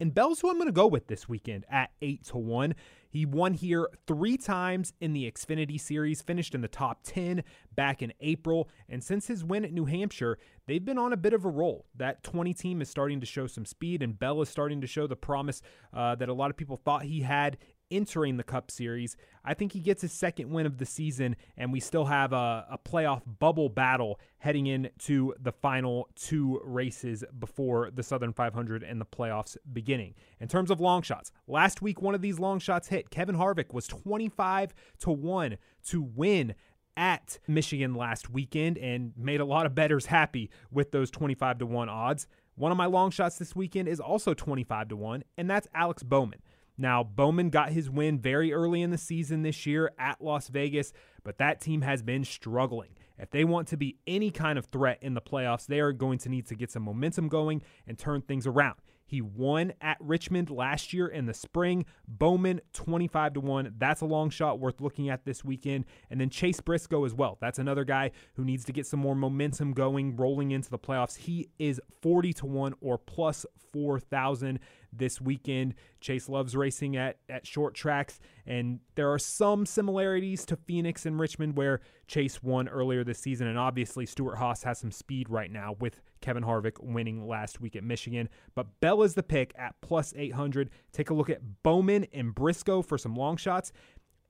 And 0.00 0.12
Bell's 0.12 0.40
who 0.40 0.50
I'm 0.50 0.56
going 0.56 0.66
to 0.66 0.72
go 0.72 0.88
with 0.88 1.06
this 1.06 1.28
weekend 1.28 1.64
at 1.70 1.90
8 2.02 2.24
to 2.24 2.36
1. 2.36 2.74
He 3.08 3.24
won 3.24 3.54
here 3.54 3.88
three 4.06 4.36
times 4.36 4.92
in 5.00 5.12
the 5.12 5.30
Xfinity 5.30 5.78
Series, 5.80 6.22
finished 6.22 6.56
in 6.56 6.60
the 6.60 6.66
top 6.66 7.04
10 7.04 7.44
back 7.76 8.02
in 8.02 8.12
April. 8.20 8.68
And 8.88 9.04
since 9.04 9.28
his 9.28 9.44
win 9.44 9.64
at 9.64 9.72
New 9.72 9.84
Hampshire, 9.84 10.38
they've 10.66 10.84
been 10.84 10.98
on 10.98 11.12
a 11.12 11.16
bit 11.16 11.34
of 11.34 11.44
a 11.44 11.48
roll. 11.48 11.86
That 11.94 12.24
20 12.24 12.52
team 12.52 12.82
is 12.82 12.88
starting 12.88 13.20
to 13.20 13.26
show 13.26 13.46
some 13.46 13.64
speed, 13.64 14.02
and 14.02 14.18
Bell 14.18 14.42
is 14.42 14.48
starting 14.48 14.80
to 14.80 14.88
show 14.88 15.06
the 15.06 15.14
promise 15.14 15.62
uh, 15.92 16.16
that 16.16 16.28
a 16.28 16.34
lot 16.34 16.50
of 16.50 16.56
people 16.56 16.78
thought 16.78 17.02
he 17.02 17.20
had 17.20 17.58
entering 17.92 18.36
the 18.36 18.42
Cup 18.42 18.70
Series. 18.70 19.16
I 19.44 19.54
think 19.54 19.72
he 19.72 19.80
gets 19.80 20.02
his 20.02 20.12
second 20.12 20.50
win 20.50 20.66
of 20.66 20.78
the 20.78 20.86
season, 20.86 21.36
and 21.56 21.72
we 21.72 21.78
still 21.78 22.06
have 22.06 22.32
a, 22.32 22.66
a 22.70 22.78
playoff 22.78 23.22
bubble 23.38 23.68
battle 23.68 24.18
heading 24.38 24.66
into 24.66 25.34
the 25.40 25.52
final 25.52 26.08
two 26.16 26.60
races 26.64 27.22
before 27.38 27.90
the 27.90 28.02
Southern 28.02 28.32
500 28.32 28.82
and 28.82 29.00
the 29.00 29.06
playoffs 29.06 29.56
beginning. 29.72 30.14
In 30.40 30.48
terms 30.48 30.70
of 30.70 30.80
long 30.80 31.02
shots, 31.02 31.30
last 31.46 31.82
week 31.82 32.02
one 32.02 32.14
of 32.14 32.22
these 32.22 32.40
long 32.40 32.58
shots 32.58 32.88
hit. 32.88 33.10
Kevin 33.10 33.36
Harvick 33.36 33.72
was 33.72 33.86
25 33.86 34.74
to 35.00 35.10
1 35.10 35.58
to 35.88 36.02
win 36.02 36.54
at 36.96 37.38
Michigan 37.48 37.94
last 37.94 38.30
weekend 38.30 38.78
and 38.78 39.12
made 39.16 39.40
a 39.40 39.44
lot 39.44 39.66
of 39.66 39.74
bettors 39.74 40.06
happy 40.06 40.50
with 40.70 40.90
those 40.92 41.10
25 41.10 41.58
to 41.58 41.66
1 41.66 41.88
odds. 41.88 42.26
One 42.54 42.70
of 42.70 42.76
my 42.76 42.86
long 42.86 43.10
shots 43.10 43.38
this 43.38 43.56
weekend 43.56 43.88
is 43.88 43.98
also 43.98 44.34
25 44.34 44.88
to 44.88 44.96
1, 44.96 45.24
and 45.38 45.48
that's 45.48 45.66
Alex 45.74 46.02
Bowman. 46.02 46.40
Now, 46.78 47.04
Bowman 47.04 47.50
got 47.50 47.72
his 47.72 47.90
win 47.90 48.18
very 48.18 48.52
early 48.52 48.82
in 48.82 48.90
the 48.90 48.98
season 48.98 49.42
this 49.42 49.66
year 49.66 49.92
at 49.98 50.22
Las 50.22 50.48
Vegas, 50.48 50.92
but 51.22 51.38
that 51.38 51.60
team 51.60 51.82
has 51.82 52.02
been 52.02 52.24
struggling. 52.24 52.90
If 53.18 53.30
they 53.30 53.44
want 53.44 53.68
to 53.68 53.76
be 53.76 53.98
any 54.06 54.30
kind 54.30 54.58
of 54.58 54.66
threat 54.66 54.98
in 55.00 55.14
the 55.14 55.20
playoffs, 55.20 55.66
they 55.66 55.80
are 55.80 55.92
going 55.92 56.18
to 56.18 56.28
need 56.28 56.46
to 56.46 56.54
get 56.54 56.70
some 56.70 56.82
momentum 56.82 57.28
going 57.28 57.62
and 57.86 57.98
turn 57.98 58.22
things 58.22 58.46
around. 58.46 58.76
He 59.12 59.20
won 59.20 59.74
at 59.82 59.98
Richmond 60.00 60.48
last 60.48 60.94
year 60.94 61.06
in 61.06 61.26
the 61.26 61.34
spring. 61.34 61.84
Bowman 62.08 62.62
25 62.72 63.34
to 63.34 63.40
1. 63.40 63.74
That's 63.76 64.00
a 64.00 64.06
long 64.06 64.30
shot 64.30 64.58
worth 64.58 64.80
looking 64.80 65.10
at 65.10 65.26
this 65.26 65.44
weekend. 65.44 65.84
And 66.08 66.18
then 66.18 66.30
Chase 66.30 66.62
Briscoe 66.62 67.04
as 67.04 67.12
well. 67.12 67.36
That's 67.38 67.58
another 67.58 67.84
guy 67.84 68.12
who 68.36 68.44
needs 68.46 68.64
to 68.64 68.72
get 68.72 68.86
some 68.86 69.00
more 69.00 69.14
momentum 69.14 69.74
going 69.74 70.16
rolling 70.16 70.52
into 70.52 70.70
the 70.70 70.78
playoffs. 70.78 71.18
He 71.18 71.50
is 71.58 71.78
40 72.00 72.32
to 72.32 72.46
1 72.46 72.72
or 72.80 72.96
plus 72.96 73.44
4,000 73.74 74.58
this 74.94 75.20
weekend. 75.20 75.74
Chase 76.00 76.30
loves 76.30 76.56
racing 76.56 76.96
at, 76.96 77.18
at 77.28 77.46
short 77.46 77.74
tracks, 77.74 78.18
and 78.46 78.80
there 78.94 79.12
are 79.12 79.18
some 79.18 79.66
similarities 79.66 80.46
to 80.46 80.56
Phoenix 80.56 81.04
and 81.04 81.20
Richmond 81.20 81.56
where 81.56 81.80
Chase 82.06 82.42
won 82.42 82.66
earlier 82.66 83.04
this 83.04 83.18
season. 83.18 83.46
And 83.46 83.58
obviously, 83.58 84.06
Stewart 84.06 84.38
Haas 84.38 84.62
has 84.62 84.78
some 84.78 84.90
speed 84.90 85.28
right 85.28 85.50
now 85.50 85.76
with 85.78 86.00
Kevin 86.22 86.42
Harvick 86.42 86.82
winning 86.82 87.26
last 87.26 87.60
week 87.60 87.76
at 87.76 87.84
Michigan. 87.84 88.28
But 88.54 88.80
Bell 88.80 89.02
is 89.02 89.14
the 89.14 89.22
pick 89.22 89.52
at 89.56 89.74
plus 89.82 90.14
800. 90.16 90.70
Take 90.92 91.10
a 91.10 91.14
look 91.14 91.28
at 91.28 91.62
Bowman 91.62 92.06
and 92.12 92.34
Briscoe 92.34 92.80
for 92.80 92.96
some 92.96 93.14
long 93.14 93.36
shots. 93.36 93.72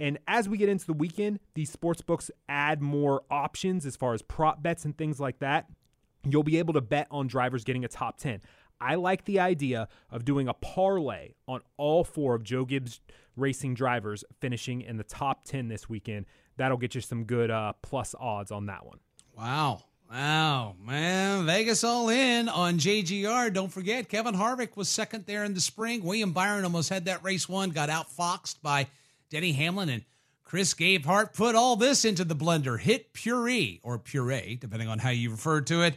And 0.00 0.18
as 0.26 0.48
we 0.48 0.58
get 0.58 0.68
into 0.68 0.86
the 0.86 0.94
weekend, 0.94 1.38
these 1.54 1.70
sports 1.70 2.02
books 2.02 2.30
add 2.48 2.82
more 2.82 3.22
options 3.30 3.86
as 3.86 3.94
far 3.94 4.14
as 4.14 4.22
prop 4.22 4.62
bets 4.62 4.84
and 4.84 4.98
things 4.98 5.20
like 5.20 5.38
that. 5.38 5.66
You'll 6.24 6.42
be 6.42 6.58
able 6.58 6.74
to 6.74 6.80
bet 6.80 7.06
on 7.10 7.28
drivers 7.28 7.62
getting 7.62 7.84
a 7.84 7.88
top 7.88 8.18
10. 8.18 8.40
I 8.80 8.96
like 8.96 9.24
the 9.26 9.38
idea 9.38 9.86
of 10.10 10.24
doing 10.24 10.48
a 10.48 10.54
parlay 10.54 11.34
on 11.46 11.60
all 11.76 12.02
four 12.02 12.34
of 12.34 12.42
Joe 12.42 12.64
Gibbs 12.64 13.00
racing 13.36 13.74
drivers 13.74 14.24
finishing 14.40 14.82
in 14.82 14.96
the 14.96 15.04
top 15.04 15.44
10 15.44 15.68
this 15.68 15.88
weekend. 15.88 16.26
That'll 16.56 16.76
get 16.76 16.94
you 16.96 17.00
some 17.00 17.24
good 17.24 17.50
uh, 17.50 17.74
plus 17.82 18.14
odds 18.18 18.50
on 18.50 18.66
that 18.66 18.84
one. 18.84 18.98
Wow. 19.36 19.84
Wow, 20.12 20.74
man. 20.84 21.46
Vegas 21.46 21.82
all 21.82 22.10
in 22.10 22.50
on 22.50 22.76
JGR. 22.76 23.50
Don't 23.50 23.72
forget, 23.72 24.10
Kevin 24.10 24.34
Harvick 24.34 24.76
was 24.76 24.90
second 24.90 25.24
there 25.24 25.42
in 25.42 25.54
the 25.54 25.60
spring. 25.60 26.04
William 26.04 26.32
Byron 26.32 26.64
almost 26.64 26.90
had 26.90 27.06
that 27.06 27.24
race 27.24 27.48
won, 27.48 27.70
got 27.70 27.88
outfoxed 27.88 28.60
by 28.60 28.88
Denny 29.30 29.52
Hamlin, 29.52 29.88
and 29.88 30.04
Chris 30.44 30.74
Gabehart 30.74 31.32
put 31.32 31.54
all 31.54 31.76
this 31.76 32.04
into 32.04 32.24
the 32.24 32.36
blender. 32.36 32.78
Hit 32.78 33.14
puree 33.14 33.80
or 33.82 33.98
puree, 33.98 34.58
depending 34.60 34.90
on 34.90 34.98
how 34.98 35.08
you 35.08 35.30
refer 35.30 35.62
to 35.62 35.80
it. 35.80 35.94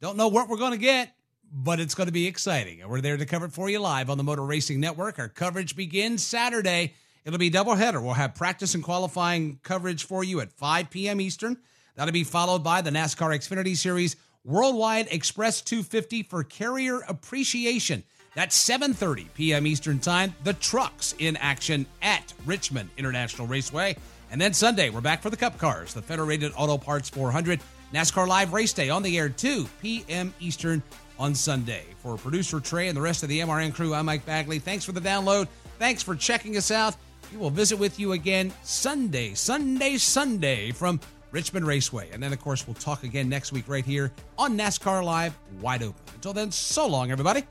Don't 0.00 0.16
know 0.16 0.28
what 0.28 0.48
we're 0.48 0.56
going 0.56 0.72
to 0.72 0.78
get 0.78 1.12
but 1.50 1.80
it's 1.80 1.94
going 1.94 2.06
to 2.06 2.12
be 2.12 2.26
exciting. 2.26 2.82
And 2.82 2.90
we're 2.90 3.00
there 3.00 3.16
to 3.16 3.24
cover 3.24 3.46
it 3.46 3.52
for 3.52 3.70
you 3.70 3.78
live 3.78 4.10
on 4.10 4.18
the 4.18 4.24
Motor 4.24 4.44
Racing 4.44 4.80
Network. 4.80 5.18
Our 5.18 5.28
coverage 5.28 5.74
begins 5.76 6.22
Saturday. 6.22 6.92
It'll 7.24 7.38
be 7.38 7.50
doubleheader. 7.50 8.02
We'll 8.02 8.12
have 8.12 8.34
practice 8.34 8.74
and 8.74 8.84
qualifying 8.84 9.58
coverage 9.62 10.04
for 10.04 10.22
you 10.22 10.40
at 10.40 10.52
5 10.52 10.90
p.m. 10.90 11.20
Eastern. 11.20 11.56
That'll 11.98 12.12
be 12.12 12.22
followed 12.22 12.62
by 12.62 12.80
the 12.80 12.90
NASCAR 12.90 13.36
Xfinity 13.36 13.76
Series 13.76 14.14
Worldwide 14.44 15.08
Express 15.10 15.60
250 15.60 16.22
for 16.22 16.44
carrier 16.44 17.00
appreciation. 17.08 18.04
That's 18.36 18.56
7:30 18.56 19.26
p.m. 19.34 19.66
Eastern 19.66 19.98
Time. 19.98 20.32
The 20.44 20.52
trucks 20.52 21.16
in 21.18 21.36
action 21.38 21.86
at 22.00 22.32
Richmond 22.46 22.90
International 22.98 23.48
Raceway. 23.48 23.96
And 24.30 24.40
then 24.40 24.54
Sunday, 24.54 24.90
we're 24.90 25.00
back 25.00 25.22
for 25.22 25.30
the 25.30 25.36
Cup 25.36 25.58
Cars, 25.58 25.92
the 25.92 26.00
Federated 26.00 26.52
Auto 26.56 26.78
Parts 26.78 27.10
400 27.10 27.58
NASCAR 27.92 28.28
Live 28.28 28.52
Race 28.52 28.72
Day 28.72 28.90
on 28.90 29.02
the 29.02 29.18
air 29.18 29.28
2 29.28 29.66
p.m. 29.82 30.32
Eastern 30.38 30.80
on 31.18 31.34
Sunday. 31.34 31.82
For 31.98 32.16
producer 32.16 32.60
Trey 32.60 32.86
and 32.86 32.96
the 32.96 33.02
rest 33.02 33.24
of 33.24 33.28
the 33.28 33.40
MRN 33.40 33.74
crew, 33.74 33.92
I'm 33.92 34.06
Mike 34.06 34.24
Bagley. 34.24 34.60
Thanks 34.60 34.84
for 34.84 34.92
the 34.92 35.00
download. 35.00 35.48
Thanks 35.80 36.04
for 36.04 36.14
checking 36.14 36.56
us 36.56 36.70
out. 36.70 36.94
We 37.32 37.38
will 37.38 37.50
visit 37.50 37.76
with 37.76 37.98
you 37.98 38.12
again 38.12 38.52
Sunday, 38.62 39.34
Sunday, 39.34 39.96
Sunday 39.96 40.70
from 40.70 41.00
Richmond 41.30 41.66
Raceway. 41.66 42.10
And 42.12 42.22
then, 42.22 42.32
of 42.32 42.40
course, 42.40 42.66
we'll 42.66 42.74
talk 42.74 43.04
again 43.04 43.28
next 43.28 43.52
week 43.52 43.68
right 43.68 43.84
here 43.84 44.12
on 44.38 44.56
NASCAR 44.56 45.04
Live 45.04 45.38
Wide 45.60 45.82
Open. 45.82 46.02
Until 46.14 46.32
then, 46.32 46.50
so 46.50 46.86
long, 46.86 47.10
everybody. 47.10 47.44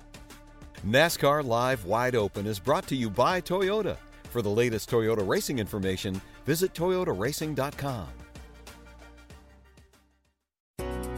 NASCAR 0.85 1.43
Live 1.43 1.85
Wide 1.85 2.15
Open 2.15 2.45
is 2.45 2.59
brought 2.59 2.87
to 2.87 2.95
you 2.95 3.09
by 3.09 3.41
Toyota. 3.41 3.97
For 4.29 4.41
the 4.41 4.49
latest 4.49 4.89
Toyota 4.89 5.27
racing 5.27 5.59
information, 5.59 6.21
visit 6.45 6.73
toyotaracing.com. 6.73 8.07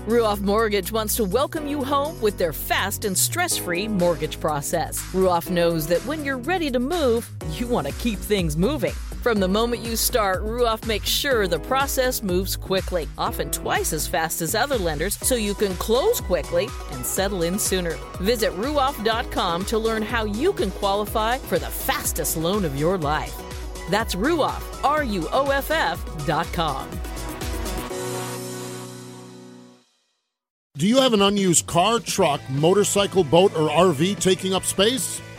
Ruoff 0.10 0.40
Mortgage 0.40 0.92
wants 0.92 1.16
to 1.18 1.24
welcome 1.24 1.68
you 1.68 1.84
home 1.84 2.20
with 2.20 2.38
their 2.38 2.52
fast 2.54 3.06
and 3.06 3.16
stress 3.16 3.58
free 3.58 3.88
mortgage 3.88 4.40
process. 4.40 5.00
Ruoff 5.12 5.52
knows 5.52 5.86
that 5.86 6.04
when 6.06 6.26
you're 6.26 6.40
ready 6.40 6.72
to 6.72 6.80
move, 6.80 7.30
you 7.52 7.68
want 7.68 7.86
to 7.86 7.94
keep 7.94 8.18
things 8.18 8.58
moving. 8.58 8.94
From 9.22 9.42
the 9.42 9.50
moment 9.50 9.84
you 9.84 9.98
start, 9.98 10.46
Ruoff 10.46 10.88
makes 10.88 11.10
sure 11.10 11.46
the 11.46 11.60
process 11.60 12.24
moves 12.24 12.56
quickly, 12.56 13.06
often 13.18 13.52
twice 13.52 13.92
as 13.92 14.08
fast 14.08 14.42
as 14.42 14.56
other 14.56 14.78
lenders, 14.78 15.18
so 15.18 15.36
you 15.36 15.54
can 15.54 15.76
close 15.76 16.22
quickly 16.22 16.70
and 16.92 17.06
settle 17.06 17.44
in 17.44 17.60
sooner. 17.60 17.98
Visit 18.22 18.54
ruoff.com 18.54 19.66
to 19.66 19.78
learn 19.78 20.04
how 20.04 20.24
you 20.24 20.54
can 20.54 20.72
qualify 20.72 21.38
for 21.38 21.60
the 21.60 21.68
fastest 21.68 22.38
loan 22.38 22.64
of 22.64 22.80
your 22.80 22.98
life. 22.98 23.36
That's 23.90 24.16
Ruoff, 24.16 24.64
R 24.86 25.04
U 25.04 25.28
O 25.34 25.50
F 25.50 25.70
F 25.70 26.26
dot 26.26 26.48
com. 26.54 26.90
Do 30.78 30.88
you 30.88 31.02
have 31.02 31.12
an 31.12 31.22
unused 31.22 31.68
car, 31.68 32.00
truck, 32.00 32.40
motorcycle, 32.50 33.26
boat, 33.26 33.52
or 33.54 33.68
RV 33.70 34.22
taking 34.22 34.54
up 34.54 34.64
space? 34.64 35.20